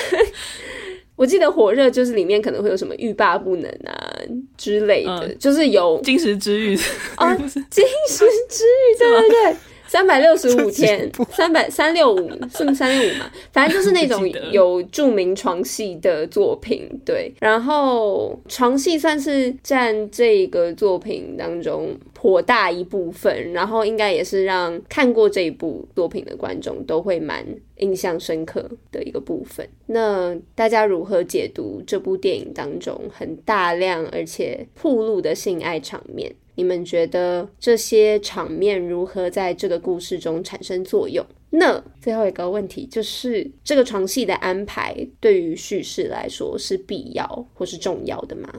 [1.16, 4.18] 我记得火热就是里面可能会有什么欲罢不能啊
[4.56, 6.76] 之类的，嗯、就是有金石之欲
[7.16, 9.56] 啊，金石之欲，对对对，
[9.94, 13.30] 三百六十五天，三百三六五，是不是三六五嘛？
[13.52, 17.32] 反正就是那种 有著名床戏的作品，对。
[17.38, 21.96] 然后床戏算是占这个作品当中。
[22.24, 27.44] 颇大一部分，然后应该也是让看过这一部作品的观众都会蛮
[27.76, 29.68] 印象深刻的一个部分。
[29.88, 36.34] 那大家如何解读这部电影当中很大量而且暴露的性爱场面？
[36.54, 41.24] 你们觉得这些场面如何在这个故事中产生作用？
[41.56, 48.52] 那最后一个问题就是，这个床戏的安排对于叙事来说是必要或是重要的吗？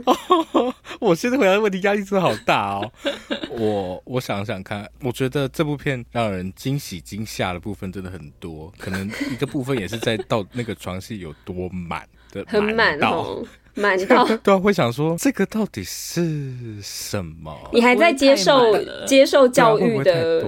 [1.01, 2.89] 我现在回答的问题压力真的好大哦。
[3.49, 13.43] 我我想想看，我觉得这部片让人惊喜惊吓的部分真的很多，可能一个部分也是在到那个床戏有多满的，很满哦。
[13.76, 14.26] 满到。
[14.44, 16.22] 对啊，会想说这个到底是
[16.82, 17.54] 什么？
[17.72, 18.62] 你还在接受
[19.06, 20.42] 接受教育的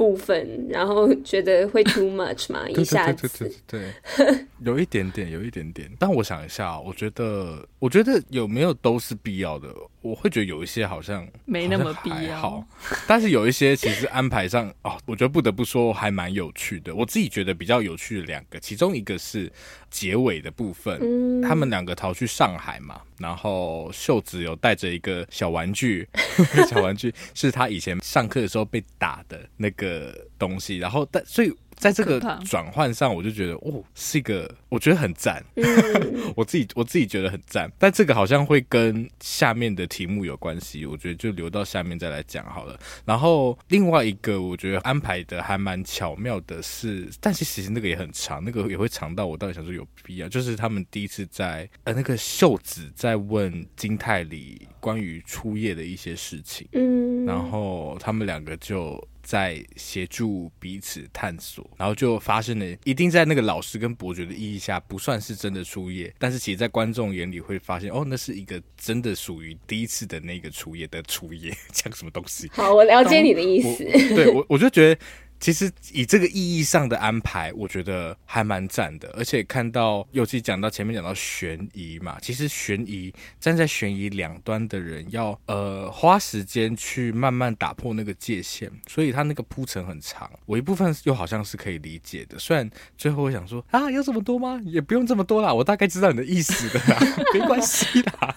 [0.00, 2.66] 部分，然后觉得会 too much 吗？
[2.70, 3.86] 一下子对对对
[4.16, 5.90] 对对， 有一点点，有一点点。
[5.98, 9.68] 但我想一下，我觉得，我觉得有没有都是必要的。
[10.00, 12.64] 我会觉得有一些好像没那么必要，好，
[13.06, 16.94] 但是有一些其实安排上 哦，我觉得不得不说还蛮有趣的。
[16.94, 19.52] 我自己觉得比较有趣的两个，其中一个是
[19.90, 26.08] 结尾的部分，嗯、他们两个逃去上海嘛，然后秀子有带着一个小玩具，
[26.66, 29.89] 小玩具是他以前上课的时候被打的那个
[30.38, 31.52] 东西，然后但所以。
[31.76, 35.64] 在这个转换上，我就觉得哦，是一个我觉得很赞，嗯、
[36.36, 37.72] 我自己我自己觉得很赞。
[37.78, 42.78] 但这个好像会跟下面的题目有关系，我觉得就留到下面再来讲好了。
[43.06, 59.02] 然后另外一个我觉得安排的还蛮巧妙的是，但是其实那个也很长，那个也会长到我到底想说有必要，就是他们第一次在呃那个秀子在问金泰里关于初夜的一些事情，嗯，然后他们两个就。
[59.30, 72.50] 在协助彼此探索，然后就发生了，一定在那个老师跟伯爵的意义下，不算是真的初夜，但是其实，在观众眼里会发现，哦，那是一个真的属于第一次的那个初夜的初夜，讲什么东西？
[72.52, 73.84] 好，我了解你的意思。
[73.84, 75.00] 我对我，我就觉得。
[75.40, 79.08] 其实以这个意义上的安排，我觉得还蛮赞的。
[79.16, 90.30] 而且看到，尤其讲到前面讲到悬疑嘛，其实悬疑站在悬疑两端的人要呃花时间去慢慢打破那个界限，所以他那个铺陈很长。
[90.44, 94.60] 我一部分又好像是可以理解的，虽然最后我想说啊，要这么多吗？
[94.66, 97.00] 也不用这么多啦，我大概知道你的意思的啦，
[97.32, 98.36] 没关系啦，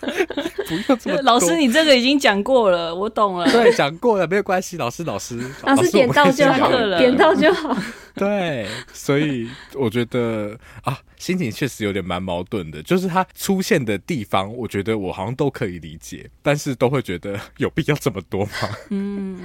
[0.81, 1.21] 不用这么多。
[1.23, 3.49] 老师，你这个已经讲过了，我懂了。
[3.51, 4.77] 对，讲过了，没有关系。
[4.77, 6.97] 老师，老师，老师点到就好了。
[6.97, 7.75] 点到就好。
[8.15, 12.81] 对，所以我觉得啊，心情确实有点蛮矛盾的。
[12.83, 18.51] 就是它出现的地方，我觉得我好像都可以理解，但是都会觉得有必要这么多吗？
[18.89, 19.39] 嗯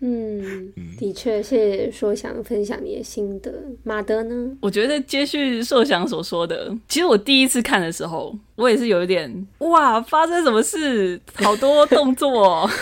[0.00, 3.50] 嗯嗯，的确，谢谢硕翔分享你的心得。
[3.82, 4.56] 马德呢？
[4.60, 11.18] 我觉得接续硕翔所说的，其实我第一次看的时候，我也是有一点哇，发生什么事？
[11.34, 12.68] 好多动作。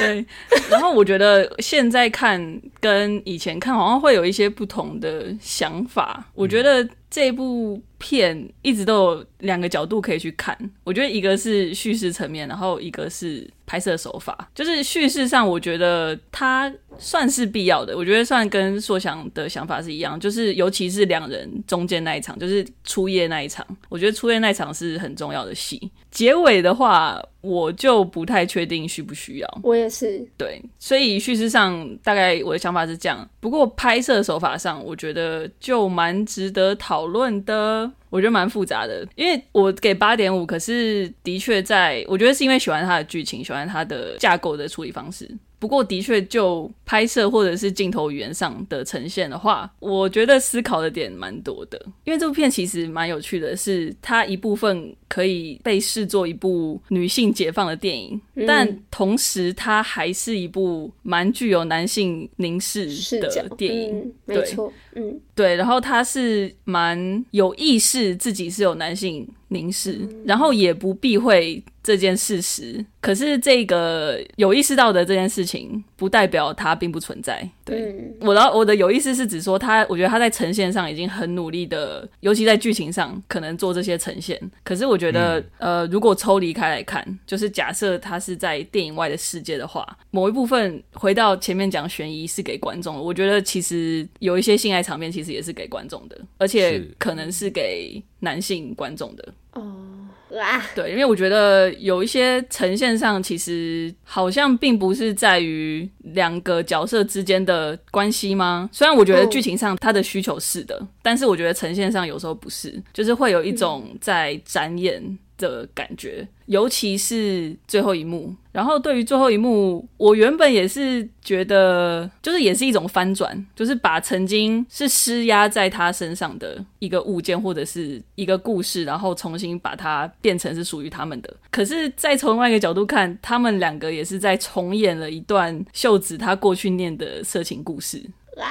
[0.00, 0.24] 对，
[0.68, 6.26] 然后我觉得现在看看跟以前看好像会有一些不同的想法。
[6.34, 10.56] 我觉得这部片一直都有两个角度可以去看。
[10.84, 14.50] 我觉得一个是叙事层面，然后一个是拍摄手法。
[14.54, 17.96] 就是叙事上，我觉得它算是必要的。
[17.96, 25.90] 我觉得算跟硕翔的想法是一样，就是尤其是两人中间那一场，就是初夜那一场，我觉得初夜那一场是很重要的戏。
[26.10, 29.60] 结尾的话，我就不太确定需不需要。
[29.62, 30.26] 我也是。
[30.36, 33.28] 对，所以叙事上大概我的想想法是这样。
[33.40, 37.90] 不过拍摄手法上，我觉得就蛮值得讨论的。
[38.08, 45.30] 我觉得蛮复杂的，因为我给八点五，可是的确在，我觉得是因为喜欢它的剧情，喜欢它的架构的处理方式。
[45.60, 51.80] 不过，的确就拍摄或者是镜头语言上的呈现的话，我觉得思考的点蛮多的。
[52.04, 62.86] 因为这部片其实蛮有趣的是，是它一部分可以被视作一部女性解放的电影，嗯、但同时它还是一部蛮具有男性凝视
[63.20, 63.98] 的电影。
[63.98, 65.54] 嗯、没错，嗯，对。
[65.56, 72.84] 然后它是蛮有意识自己是有男性凝视，嗯、然后也不避讳这件事实。
[73.00, 77.48] 可是这个有意识到的这件事情，不代表它并不存在。
[77.64, 84.38] 对，嗯、我的我的有意思是指说他，我觉得他在呈现上已经很努力的，尤其在剧情上可能做这些呈现。
[84.62, 99.28] 可是我觉得，嗯、呃，如果抽离开来看，就是假设他是在电影外的世界的话，某一部分回到前面讲悬疑是给观众的，我觉得其实有一些性爱场面其实也是给观众的，而且可能是给男性观众的。
[99.54, 99.86] 哦。
[100.30, 108.70] 哇，对，因为我觉得有一些呈现上，其实好像并不是在于两个角色之间的关系吗？
[108.72, 115.02] 虽然我觉得剧情上他的需求是的，但是我觉得呈现上有时候不是，就是会有一种在展演
[115.40, 118.32] 的感觉，尤其是最后一幕。
[118.52, 131.32] 然后对于最后一幕，我原本也是觉得，就是也是一种翻转，就是把曾经是施压在他身上的一个物件或者是一个故事，然后重新把它变成是属于他们的。
[131.50, 137.98] 可是再从另外一个角度看，他们两个也是在重演了一段秀子他过去念的色情故事。
[138.34, 138.44] 对。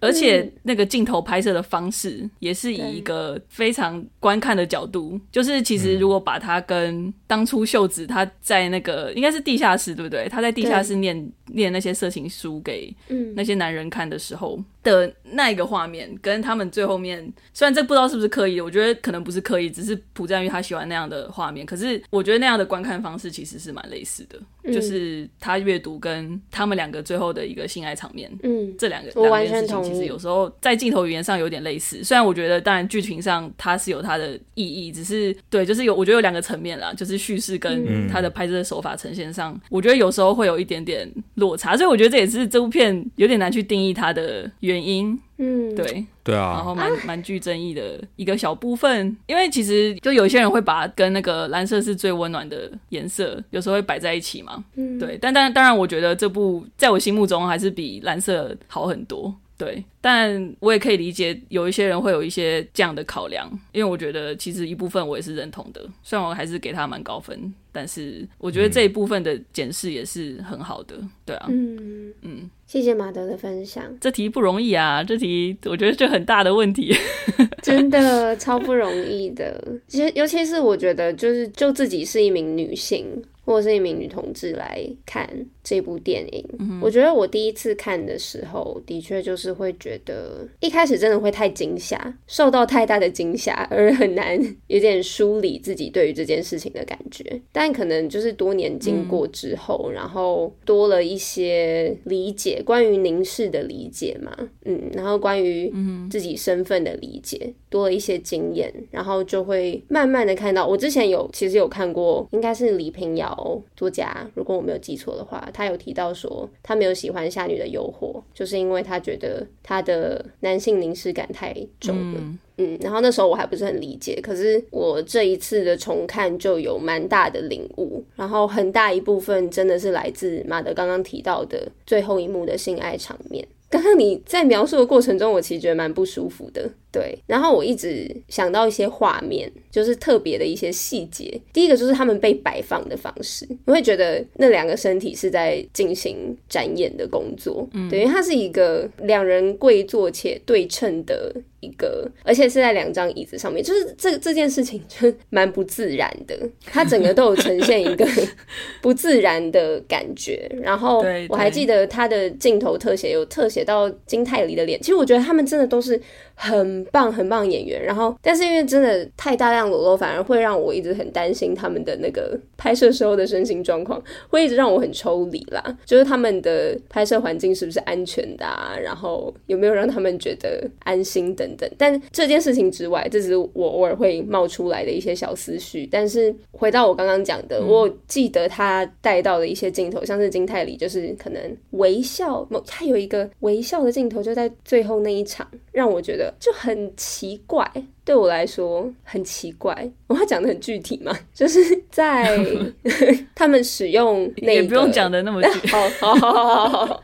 [0.00, 10.28] 而且那个镜头拍摄的方式也是以一个非常观看的角度，就是其实如果把它跟当初秀子他在那个应该是地下室对不对？
[10.28, 12.94] 他在地下室念念那些色情书给
[13.34, 14.62] 那些男人看的时候。
[14.86, 17.20] 的那一个画面跟他们最后面，
[17.52, 21.66] 虽然这不知道是不是刻意的，我觉得可能不是刻意，只是朴赞郁他喜欢那样的画面。
[21.66, 32.04] 可是我觉得那样的观看方式其实是蛮类似的，嗯、就是他阅读跟他们两个最后的一个性爱场面，嗯，这两个两件事情其实有时候在镜头语言上有点类似。
[32.04, 44.75] 虽然我觉得当然剧情上它是有它的意义，只是对，就是有我觉得有两个层面啦，就是叙事跟他的拍摄手法呈现上，嗯、我觉得有时候会有一点点落差，所以我觉得这也是这部片有点难去定义它的原因。
[44.76, 59.34] 原因，嗯，对，对啊，然后蛮蛮具争议的一个小部分，因为其实就有些人会把跟那个蓝色是最温暖的颜色，有时候会摆在一起嘛，嗯，对，但但当然，我觉得这部在我心目中还是比蓝色好很多。
[59.58, 71.76] 对，但我也可以理解有一些人会有一些这样的考量，因为我觉得其实一部分我也是认同的，虽然我还是给他蛮高分，但是我觉得这一部分的检视也是很好的，对啊，嗯。
[71.76, 72.50] 嗯，嗯。
[72.66, 76.92] 谢谢马德的分享，这题不容易啊，这题我觉得就很大的问题，
[77.62, 83.06] 真的超不容易的，其实尤其是我觉得就是就自己是一名女性。
[83.46, 85.26] 或者是一名女同志来看
[85.62, 97.40] 这部电影，嗯、我觉得我第一次看的时候，的确就是会觉得一开始真的会太惊吓，受到太大的惊吓而很难有点梳理自己对于这件事情的感觉。
[97.52, 105.72] 但可能就是多年经过之后，嗯、然后多了一些理解，关于凝视的理解嘛，嗯，然后关于
[106.10, 110.66] 自己身份的理解，多了一些经验，然后就会慢慢的看到。
[110.66, 113.62] 我之前有其实有看过，应该是李屏瑶。
[113.76, 122.18] 作家，如果我没有记错的话，他有提到说，他没有喜欢《夏女的诱惑》，就是因为他觉得他的男性凝视感太重了。
[122.20, 133.46] 嗯，嗯，然后那时候我还不是很理解，可是我这一次的重看就有蛮大的领悟，然后很大一部分真的是来自马德刚刚提到的最后一幕的性爱场面。
[133.68, 136.70] 刚刚你在描述的过程中，我其实觉得蛮不舒服的。
[136.96, 141.38] 对，然后我一直想到一些画面，就是特别的一些细节。
[141.52, 151.30] 第一个就是他们被摆放的方式，我会觉得那两个身体是在进行展演的工作，嗯，等于它是一个两人跪坐且对称的
[151.60, 158.08] 一个，而且是在两张椅子上面，就是这这件事情就蛮不自然的，它整个都有呈现一个
[158.80, 160.50] 不自然的感觉。
[160.62, 166.00] 然后我还记得他的镜头特写有特写到金泰梨的脸，其实我觉得他们真的都是。
[166.38, 175.62] 很棒很棒演员，然后但是因为真的太大量裸露，反而会让我一直很担心他们的那个拍摄时候的身心状况，会一直让我很抽离啦。
[175.86, 178.76] 就是他们的拍摄环境是不是安全的啊？
[178.78, 181.68] 然后有没有让他们觉得安心等等。
[181.78, 185.88] 但这件事情之外，这只是我偶尔会冒出来的一些小思绪。
[185.90, 196.25] 但是回到我刚刚讲的，嗯、我记得他带到的一些镜头，像是金泰里，就是可能微笑，他有一个微笑的镜头，就在最后那一场，让我觉得。
[196.38, 197.70] 就很奇怪，
[198.04, 199.90] 对我来说很奇怪。
[200.06, 201.60] 我要讲的很具体嘛，就是
[201.90, 202.38] 在
[203.34, 205.68] 他们使用那个，也不用讲的那么具体。
[205.72, 207.02] 好好好好好好，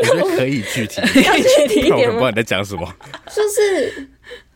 [0.00, 2.14] 我觉得可以具体，要具体一点吗？
[2.14, 2.86] 我不知道你在讲什么。
[3.34, 4.08] 就是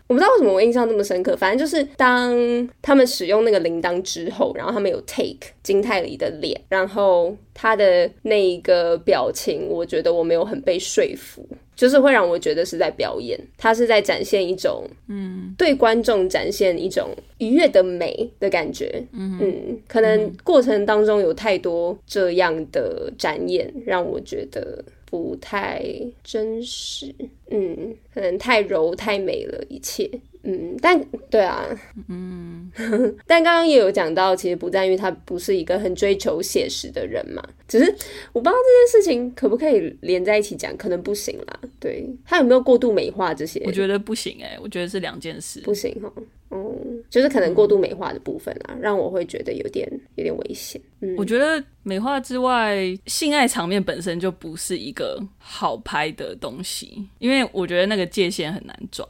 [0.09, 2.33] 我不知道为什么我印象那么深刻，反正就是当
[2.81, 11.45] 他们使用那个铃铛之后，然后他们有 take 金泰梨的脸，然后他的那一个表情，我觉得我没有很被说服。
[11.77, 25.85] 就是会让我觉得是在表演，他是在展现一种，嗯，对观众展现一种愉悦的美的感觉，嗯，嗯，可能过程当中有太多这样的展演，让我觉得不太
[26.25, 27.15] 真实，
[27.51, 30.11] 嗯，可能太柔太美了一切。
[30.49, 31.67] 嗯，但对啊，
[32.09, 32.71] 嗯，
[33.27, 37.85] 但刚刚也有讲到，其实不赞郁他不是一个很追求写实的人嘛，只是
[38.33, 41.61] 我不知道这件事情可不可以连在一起讲，可能不行啦。
[41.81, 43.61] 对，他有没有过度美化这些？
[43.67, 46.13] 我觉得不行哎、欸，我觉得是两件事，不行哈。
[46.51, 50.81] 嗯，就是可能过度美化的部分啦，嗯、让我会觉得有点有点危险。
[51.01, 59.05] 嗯，我觉得美化之外，性爱场面本身就不是一个好拍的东西，因为我觉得那个界限很难抓。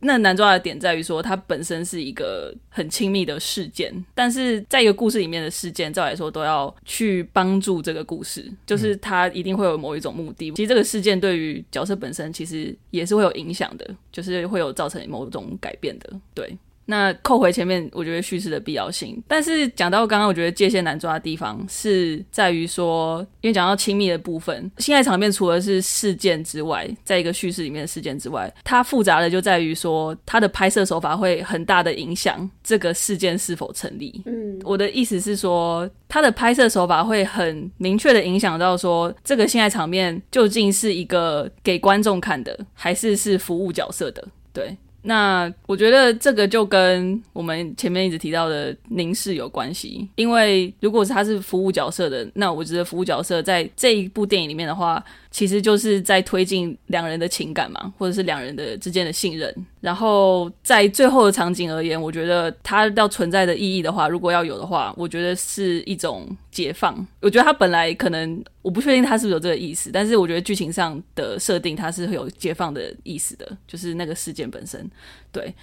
[0.00, 10.50] 那难抓的点在于说，它本身是一个很亲密的事件，但是在一个故事里面的事件，照来说都要去帮助这个故事，就是它一定会有某一种目的。
[10.52, 16.56] 其实这个事件对于角色本身其实也是会有影响的，就是会有造成某种改变的，对。
[16.86, 19.22] 那扣回前面，我觉得叙事的必要性。
[19.28, 34.20] 但是讲到刚刚，我觉得界限难抓的地方是在于说，因为讲到亲密的部分，性爱场面除了是事件之外，在一个叙事里面的事件之外，它复杂的就在于说，它的拍摄手法会很大的影响这个事件是否成立。
[34.26, 44.26] 嗯，我的意思是说，它的拍摄手法会很明确的影响到说，这个性爱场面究竟是一个给观众看的，还是是服务角色的？
[44.52, 44.76] 对。
[45.02, 55.02] 那我觉得这个就跟我们前面一直提到的凝视有关系，因为如果是他是服务角色的，那我觉得服务角色在这一部电影里面的话。
[55.32, 59.54] 其实就是在推进两人的情感嘛，或者是两人的之间的信任。
[59.80, 66.94] 然后在最后的场景而言，我觉得它要存在的意义的话，如果要有的话，我觉得是一种解放。
[67.20, 74.88] 我觉得它本来可能我不确定它是不是有这个意思，但是我觉得剧情上的设定它是会有解放的意思的，就是那个事件本身，
[75.32, 75.54] 对。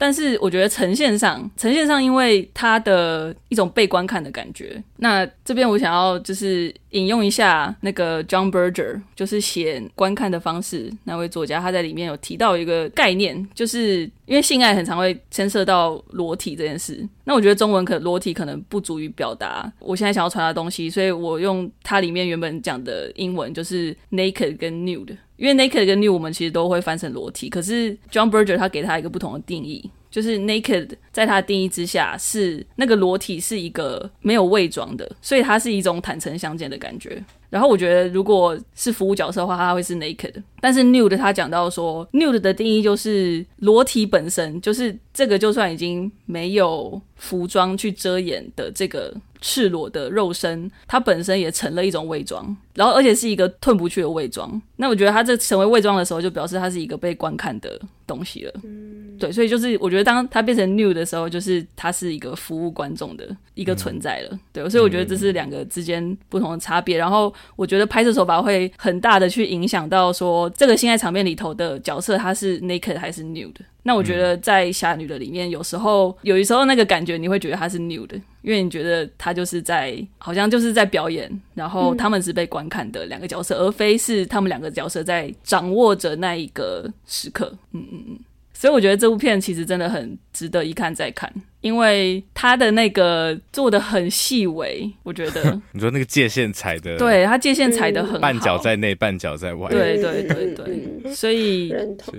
[0.00, 4.82] 但是我觉得呈现上，呈现上，因为它的一种被观看的感觉。
[4.96, 17.06] 那这边我想要就是引用一下那个 John Berger，就是写观看的方式那位作家，他在里面有提到一个概念，就是因为性爱很常会牵涉到裸体这件事。
[17.24, 25.14] 那我觉得中文可裸体可能不足以表达我现在想要传达的东西，所以我用它里面原本讲的英文就是 naked 跟 nude。
[25.40, 37.24] 因为 naked 跟 nude 我们其实都会翻成裸体，可是 John Berger 他给他一个不同的定义，就是 naked 在他的定义之下是那个裸体是一个没有伪装的，所以它是一种坦诚相见的感觉。
[37.48, 40.34] 然后我觉得如果是服务角色的话，它会是 naked。
[40.60, 49.16] 但是 nude 他讲到说 nude 的定义就是裸体本身，就是这个就算已经没有服装去遮掩的这个。
[49.40, 54.60] 赤裸的肉身，它本身也成了一种伪装，然后而且是一个褪不去的伪装。
[54.76, 58.52] 那我觉得它这成为伪装的时候，就表示它是一个被观看的东西了。
[58.64, 64.28] 嗯，对，所以就是我觉得当它变成 new 的时候，就是它是一个服务观众的一个存在了。
[64.32, 66.96] 嗯、对，所以我觉得这是两个之间不同的差别。
[66.96, 73.60] 然后我觉得拍摄手法会很大的去影响到说这个性爱场面里头的角色，他是 naked 还是 new 的。
[73.82, 87.52] 那我觉得在《侠女》的里面，有时候有的时候那个感觉你会觉得他是 nude，因为你觉得他就是在好像就是在表演，然后他们是被观看的两个角色，而非是他们两个角色在掌握着那一个时刻。
[87.72, 88.18] 嗯嗯嗯。
[88.52, 91.32] 所以我觉得这部片其实真的很值得一看再看。
[91.60, 95.60] 因为他的那个做的很细微，我觉得。
[95.72, 101.72] 你说那个界限踩的，对他界限踩的很好，半脚在内，半脚在外，对对对对，所以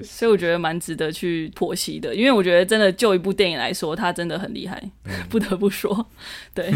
[0.03, 4.81] 所以我觉得蛮值得去剖析的，因为我觉得真的就一部电影来说，他真的很厉害，
[5.29, 6.05] 不得不说，
[6.53, 6.71] 对。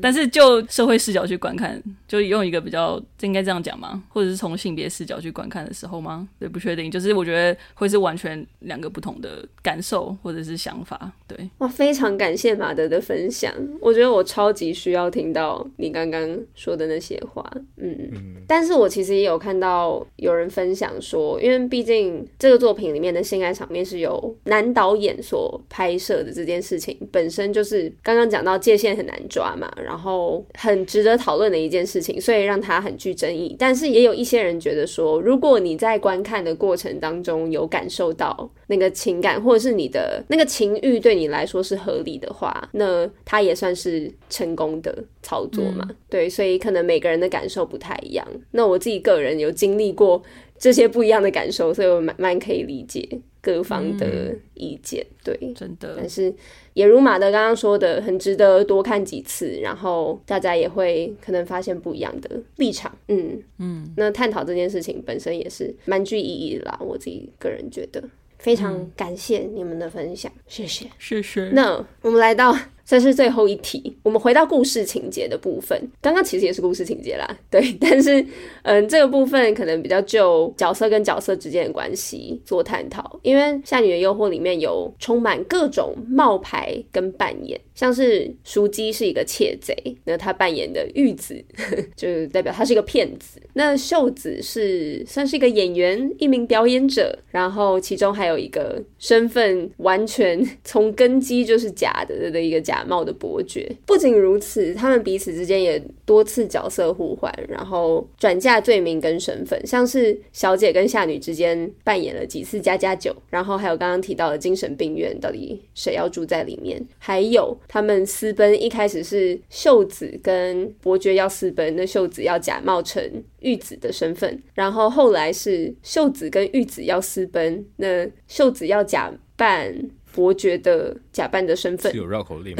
[0.00, 1.82] 但是就社会视角去观看，
[2.14, 4.02] 就用一个比较应该这样讲吗？
[4.08, 6.26] 或者是从性别视角去观看的时候吗？
[6.38, 11.36] 对，不确定，就是我觉得会是完全两个不同的感受或者是想法，对。
[11.58, 12.04] 哇，非常。
[12.16, 17.44] 感谢马德的分享，我觉得我超级需要听到你刚刚说的那些话，
[17.76, 33.56] 嗯，嗯，但是我其实也有看到有人分享说，因为毕竟这个作品里面的性爱场面是由男导演所拍摄的，这件事情本身就是刚刚讲到界限很难抓嘛，然后很值得讨论的一件事情，所以让他很具争议。
[33.58, 41.94] 但是也有一些人觉得说，如果你在观看的过程当中有感受到那个情感，或者是你的那个情欲对你来说是合。
[41.94, 44.92] 合理的话，那他也算是成功的
[45.22, 45.86] 操作嘛？
[45.88, 48.26] 嗯、对，所以可能每个人的感受不太一样。
[48.50, 50.20] 那我自己个人有经历过
[50.58, 53.08] 这些不一样的感受，所以我蛮蛮可以理解
[53.40, 55.06] 各方的意见。
[55.08, 55.94] 嗯、对，真的。
[55.96, 56.34] 但是
[56.74, 62.94] 也如马德刚刚说的，很值得多看几次，然后大家也会可能发现不一样的立场。
[63.08, 66.78] 嗯嗯，那探讨这件事情本身也是蛮具意义的啦。
[66.80, 68.04] 我自己个人觉得。
[68.36, 71.48] 非常感谢你们的分享，嗯、谢谢，谢谢。
[71.54, 72.54] 那我们来到。
[72.84, 75.90] 这是最后一题，我们回到故事情节的部分。
[76.02, 77.74] 刚刚其实也是故事情节啦， 对。
[77.80, 78.24] 但是，
[78.62, 83.18] 嗯，这个部分可能比较就角色跟角色之间的关系做探讨。
[83.22, 89.74] 因为《夏女的诱惑》里面有充满各种冒牌跟扮演，像是淑姬是一个窃贼，
[90.04, 93.40] 那他扮演的玉子呵呵 就代表他是一个骗子。
[93.54, 102.73] 那秀子是算是一个演员，一名表演者，然后其中还有一个身份完全从根基就是假的的一个假。
[102.74, 103.70] 假冒的伯爵。
[103.86, 116.84] 不仅如此，他们彼此之间也多次角色互换，然后转嫁罪名跟身份，像是小姐跟下女之间扮演了几次家家酒，然后还有刚刚提到的精神病院，到底谁要住在里面？
[116.98, 123.00] 还有他们私奔，一开始是秀子跟伯爵要私奔，那秀子要假冒成
[123.38, 129.74] 玉子的身份，然后后来是秀子跟玉子要私奔，那秀子要假扮
[130.14, 132.54] 伯爵的假扮的身份，是有绕口令？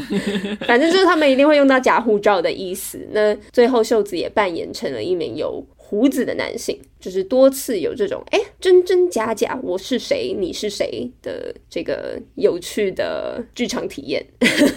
[0.66, 3.06] 反正就是他们一定会用到假护照的意思。
[3.12, 6.78] 那最后秀子也扮演成了一名有胡子的男性。
[6.98, 14.26] 就是多次有这种哎，真真假假，我是谁，你是谁的这个有趣的剧场体验。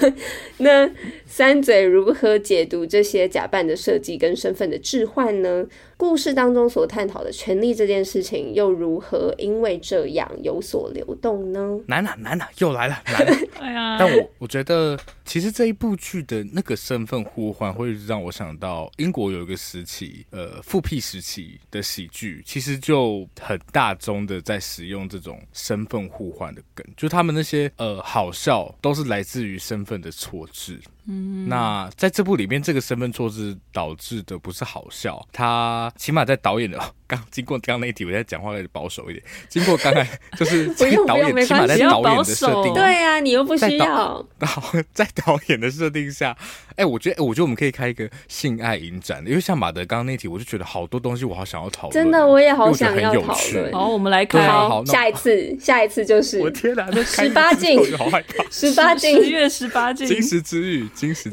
[0.57, 0.89] 那
[1.25, 5.65] 三嘴如何解读这些假扮的设计跟身份的置换呢？
[5.97, 11.77] 故事当中所探讨的权力这件事情，又如何因为这样有所流动呢？
[11.87, 13.39] 难啊难啊，又来了 难啊！
[13.59, 22.43] 哎呀，但我我觉得，其实这一部剧的那个身份互换，会让我想到英国有一个时期，呃，复辟时期的喜剧。
[22.45, 30.79] 其实就很大众的在使用这种身份互换的梗，就他们那些呃好笑都是来自于身份的错置。
[31.11, 39.25] 嗯，那在这部里面，这个身份错置导致的不是好笑，他起码在导演的刚经过刚刚那一题，我在讲话有点保守一点。
[39.47, 40.07] 经过刚才
[40.37, 44.23] 就是 这个导演起码在导演的设定，对呀、啊，你又不需要。
[44.37, 46.37] 然后在导演的设定下，
[46.71, 51.93] 哎、欸，我觉得，我觉得我们可以开一个性爱影展，因为像马德刚刚那题，我就觉得好多东西我好想要讨论。
[51.93, 53.73] 真的，我也好想要讨论。
[53.73, 54.47] 好，我们来开。
[54.47, 56.39] 好，下一次，下一次就是。
[56.39, 58.43] 我天哪，那十八禁，好害怕。
[58.51, 60.87] 十八禁，十月十八禁，金石之玉。
[60.99, 61.29] 金石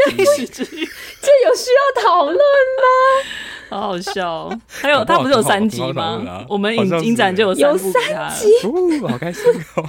[0.46, 0.88] 之玉，
[1.20, 2.40] 这有需要讨论吗？
[3.68, 4.60] 好好笑哦！
[4.68, 6.44] 还有他不是有三集吗？
[6.48, 9.42] 我们影影展就有三集，哦，好开心
[9.74, 9.82] 哦！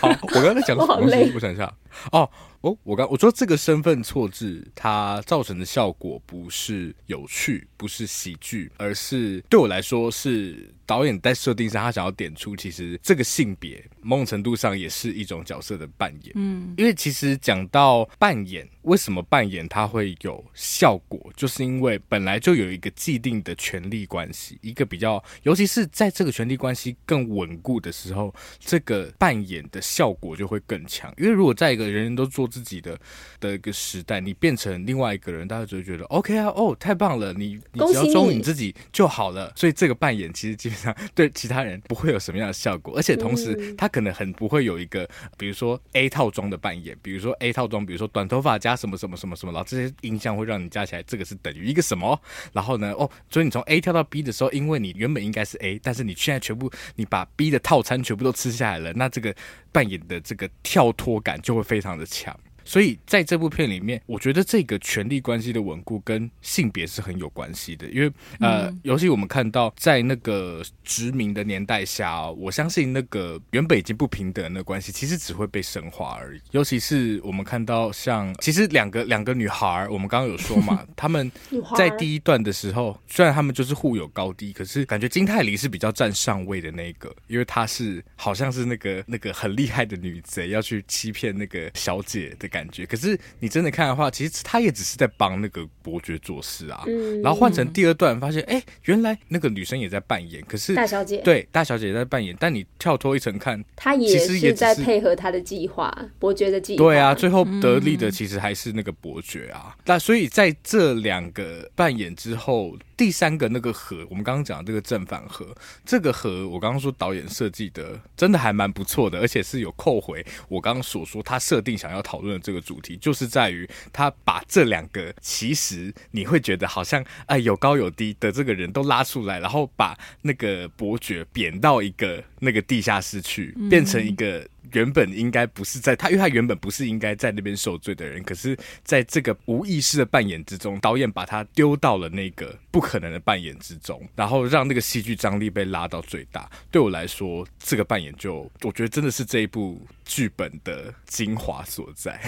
[0.00, 1.32] 好，我刚才讲什么 东西？
[1.34, 1.72] 我想一下
[2.12, 2.30] 哦。
[2.60, 16.32] 哦，我刚我说这个身份错置，它造成的效果不是有趣，不是喜剧，而是对我来说是导演在设定上，他想要点出，其实这个性别某种程度上也是一种角色的扮演。
[16.34, 31.12] 嗯，因为其实讲到扮演，为什么扮演它会有效果，就是因为本来就有一个既定的权力关系，一个比较，尤其是在这个权力关系更稳固的时候，这个扮演的效果就会更强。
[31.18, 32.48] 因为如果在一个人人都做。
[32.54, 32.96] 自己的
[33.40, 39.52] 的一个时代，你变成另外一个人，大家就会觉得 OK 啊，哦，太棒了，你你只要忠于你自己就好了。
[39.56, 52.20] 所以这个扮演其实基本上对其他人不会有什么样的效果，而且同时他可能很不会有一个，比如说 A 套装的扮演，比如说 A 套装，比如说短头发加什么什么什么什么，然后这些印象会让你加起来，这个是等于一个什么？
[52.52, 59.34] 然后呢，哦，所以你从 A 跳到 B 的时候，因为你原本应该是 A，但是你现在全部你把 B 的套餐全部都吃下来了，那这个
[59.72, 62.38] 扮演的这个跳脱感就会非常的强。
[62.64, 68.10] 所以在这部片里面，我觉得这个权力关系的稳固跟性别是很有关系的，因为
[68.40, 76.40] 呃，尤其我们看到在那个殖民的年代下，哦，我相信那个原本已经不平等的关系，其实只会被深化而已。
[76.52, 81.30] 尤其是我们看到像，其实两个两个女孩，我们刚刚有说嘛， 她们
[81.76, 92.48] 在第一段的时候，虽然她们就是互有高低，可是感觉金泰梨是比较占上位的那个，因为她是好像是那个那个很厉害的女贼，要去欺骗那个小姐的。
[92.54, 96.84] 感觉，可是你真的看的话，其实他也只是在帮那个伯爵做事啊。
[96.86, 106.84] 嗯，然后换成第二段，发现哎，原来那个女生也在扮演，可是大小姐对大小姐也在扮演，但你跳脱一层看，她也是在配合他的计划，伯爵的计划。
[106.84, 109.74] 对啊，最后得利的其实还是那个伯爵啊。
[109.86, 112.78] 那所以在这两个扮演之后。
[112.96, 134.46] 第三个那个和，我们刚刚讲的这个正反和，这个和我刚刚说导演设计的真的还蛮不错的，而且是有扣回我刚刚所说他设定想要讨论的这个主题，就是在于他把这两个其实你会觉得好像哎有高有低的这个人都拉出来，然后把那个伯爵贬到一个那个地下室去，变成一个。
[134.72, 146.50] 原本应该不是在他，因为他原本不是应该在那边受罪的人，可是在这个无意识的扮演之中，导演把他丢到了那个不可能的扮演之中，然后让那个戏剧张力被拉到最大。
[146.70, 152.20] 对我来说，这个扮演就我觉得真的是这一部剧本的精华所在。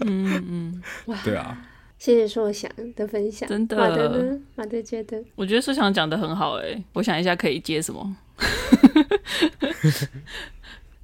[0.00, 1.66] 嗯嗯，哇，对啊，
[1.98, 3.48] 谢谢硕翔的分享。
[3.48, 4.38] 真的，马德呢？
[4.56, 6.54] 马德觉得，我觉得硕翔讲的很好。
[6.54, 8.16] 哎，我想一下可以接什么。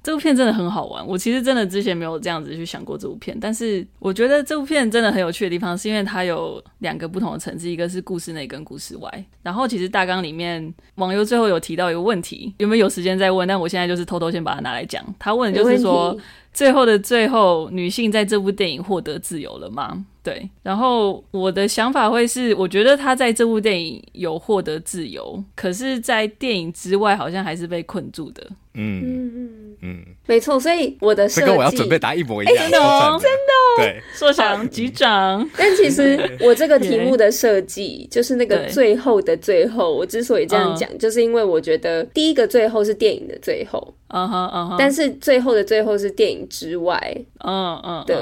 [0.07, 1.05] 这部片真的很好玩。
[1.05, 9.25] 我其实真的之前没有这样子去想过这部片，但是我觉得这部片真的很有趣的地方，是因为它有两个不同的层次，一个是故事内跟故事外。
[9.43, 13.45] 然后其实大纲里面网友最后有提到一个问题，有没有有时间再问？
[13.45, 15.03] 但我现在就是偷偷先把它拿来讲。
[15.19, 16.17] 他问的就是说，
[16.53, 20.05] 最后的最后，女性在这部电影获得自由了吗？
[20.27, 28.45] 对，然后我的想法会是，我觉得他在这部电影有获得自由，可是，在电影之外，好像还是被困住的。
[28.79, 32.77] 嗯嗯嗯，没错，所以我的设计跟我要准备答一模一样，真的。
[32.77, 35.49] 哦，真的哦，对，硕想局长。
[35.57, 43.93] 但其实我这个题目的设计，就是那个最后的最后，我之所以这样讲，就是因为我觉得第一个最后是电影的最后。
[44.09, 46.97] 嗯哼嗯哼，但是最后的最后是电影之外，
[47.43, 48.15] 嗯嗯，对，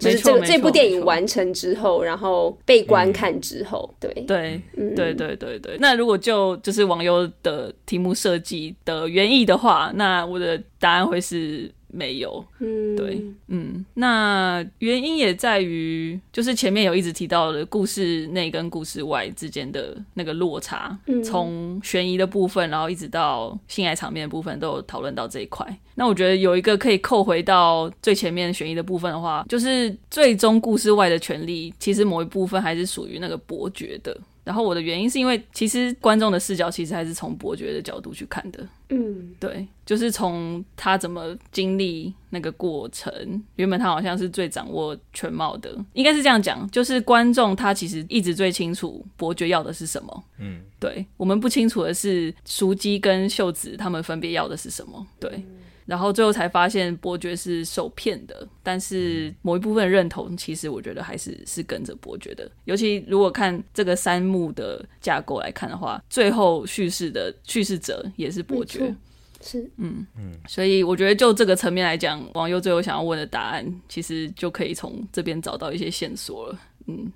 [0.00, 4.60] 就是这个这部电影完成之后，然后被观看之后，对对
[4.94, 5.76] 对对对对。
[5.78, 11.70] 那如果就就是网友的题目设计的原意的话，那我的答案会是。
[11.90, 25.66] 没有，嗯，对，嗯，那原因也在于，就是前面有一直提到的故事内跟故事外之间的那个落差，嗯，从悬疑的部分，然后一直到性爱场面的部分，都有讨论到这一块。
[25.94, 34.16] 那我觉得有一个可以扣回到最前面悬疑的部分的话，就是最终故事外的权利，其实某一部分还是属于那个伯爵的。
[34.48, 38.66] 然后我的原因是因为，其实观众的视角其实还是从伯爵的角度去看的。
[38.88, 43.12] 嗯，对，就是从他怎么经历那个过程。
[43.56, 46.66] 原本他好像是最掌握全貌的，应该是这样讲。
[46.70, 50.24] 就是观众他其实一直最清楚伯爵要的是什么。
[50.38, 55.06] 嗯，对，我们不清楚的是淑姬跟秀子他们分别要的是什么。
[55.20, 55.44] 对。
[55.88, 62.46] 然后最后才发现伯爵是受骗的，但是某一部分认同，其实我觉得还是是跟着伯爵的。
[62.66, 68.94] 尤其如果看这个三幕的架构来看的话，最后叙事的叙事者也是伯爵，
[69.40, 76.60] 是嗯嗯，所以我觉得就这个层面来讲，网友最后想要问的答案，其实就可以从这边找到一些线索了。
[76.86, 77.10] 嗯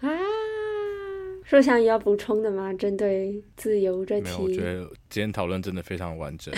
[0.00, 0.10] 啊。
[1.48, 2.70] 硕想要补充的吗？
[2.74, 6.52] 针对自由这题，我觉得今天讨论真的非常完整，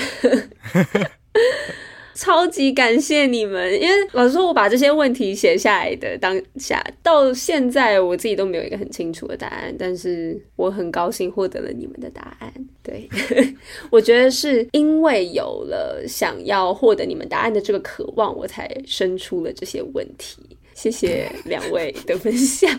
[2.12, 3.72] 超级感谢你们。
[3.80, 12.52] 因为老实说，我把这些问题写下来的当下，到现在我自己都没有一个很清楚的答案，但是我很高兴获得了你们的答案。
[12.82, 13.08] 对，
[13.92, 20.49] 我觉得是因为有了想要获得你们答案的这个渴望，我才生出了这些问题。
[20.80, 22.70] 谢谢两位的分享。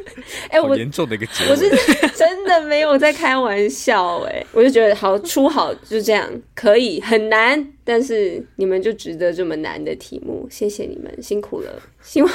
[0.48, 1.68] 哎、欸，我严重的一个结我是
[2.16, 11.82] 真的没有在开玩笑哎，我就觉得好出好就这样可以很难，但是你们就值得这么难的题目，谢谢你们辛苦了。
[12.02, 12.32] 希望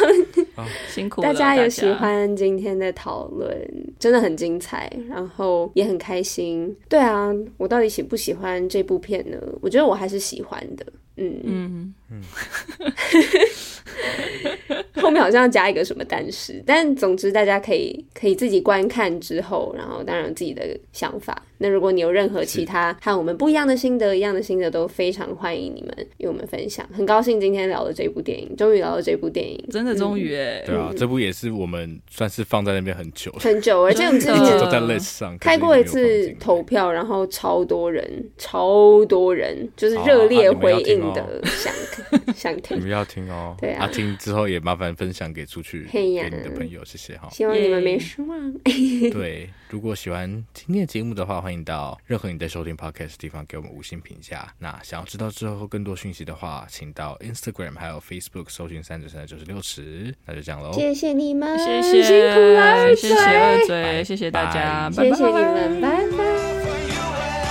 [0.87, 3.49] 辛苦大家有喜欢今天的讨论，
[3.97, 6.75] 真的很精彩，然后也很开心。
[6.87, 9.37] 对啊，我到底喜不喜欢这部片呢？
[9.61, 10.85] 我觉得我还是喜欢的。
[11.17, 12.21] 嗯嗯嗯。
[14.95, 21.45] 后面好像要加一个什么但是，但总之大家可以可以自己观看之后，然后当然有自己的想法。
[21.57, 26.87] 那如果你有任何其他和我们不一样的心得，一样的心得都非常欢迎你们与我们分享。
[26.93, 41.73] 很高兴今天聊了这部电影，终于聊了这部电影，真的终于哎，对啊，这部也是我们算是放在那边很久很久，而且我们之前都在 list 上开过一次投票，然后超多人，超多人就是热烈回应的想
[42.35, 48.53] 想听，你们要听哦，对啊，听之后也麻烦分享给出去给你的朋友，谢谢哈，希望你们没失望。
[49.11, 54.47] 对，如果喜欢今天的节目的话，欢迎到任何你在收听 podcast 的地方给我们五星评价。
[54.57, 60.15] 那想要知道之后更多讯息的话，请到 Instagram 还有 Facebook 搜寻三九三九十六十。
[60.25, 67.44] 那就这样喽，谢谢你们，谢谢辛苦了，谢谢二嘴，谢谢大家，谢谢你们，拜拜。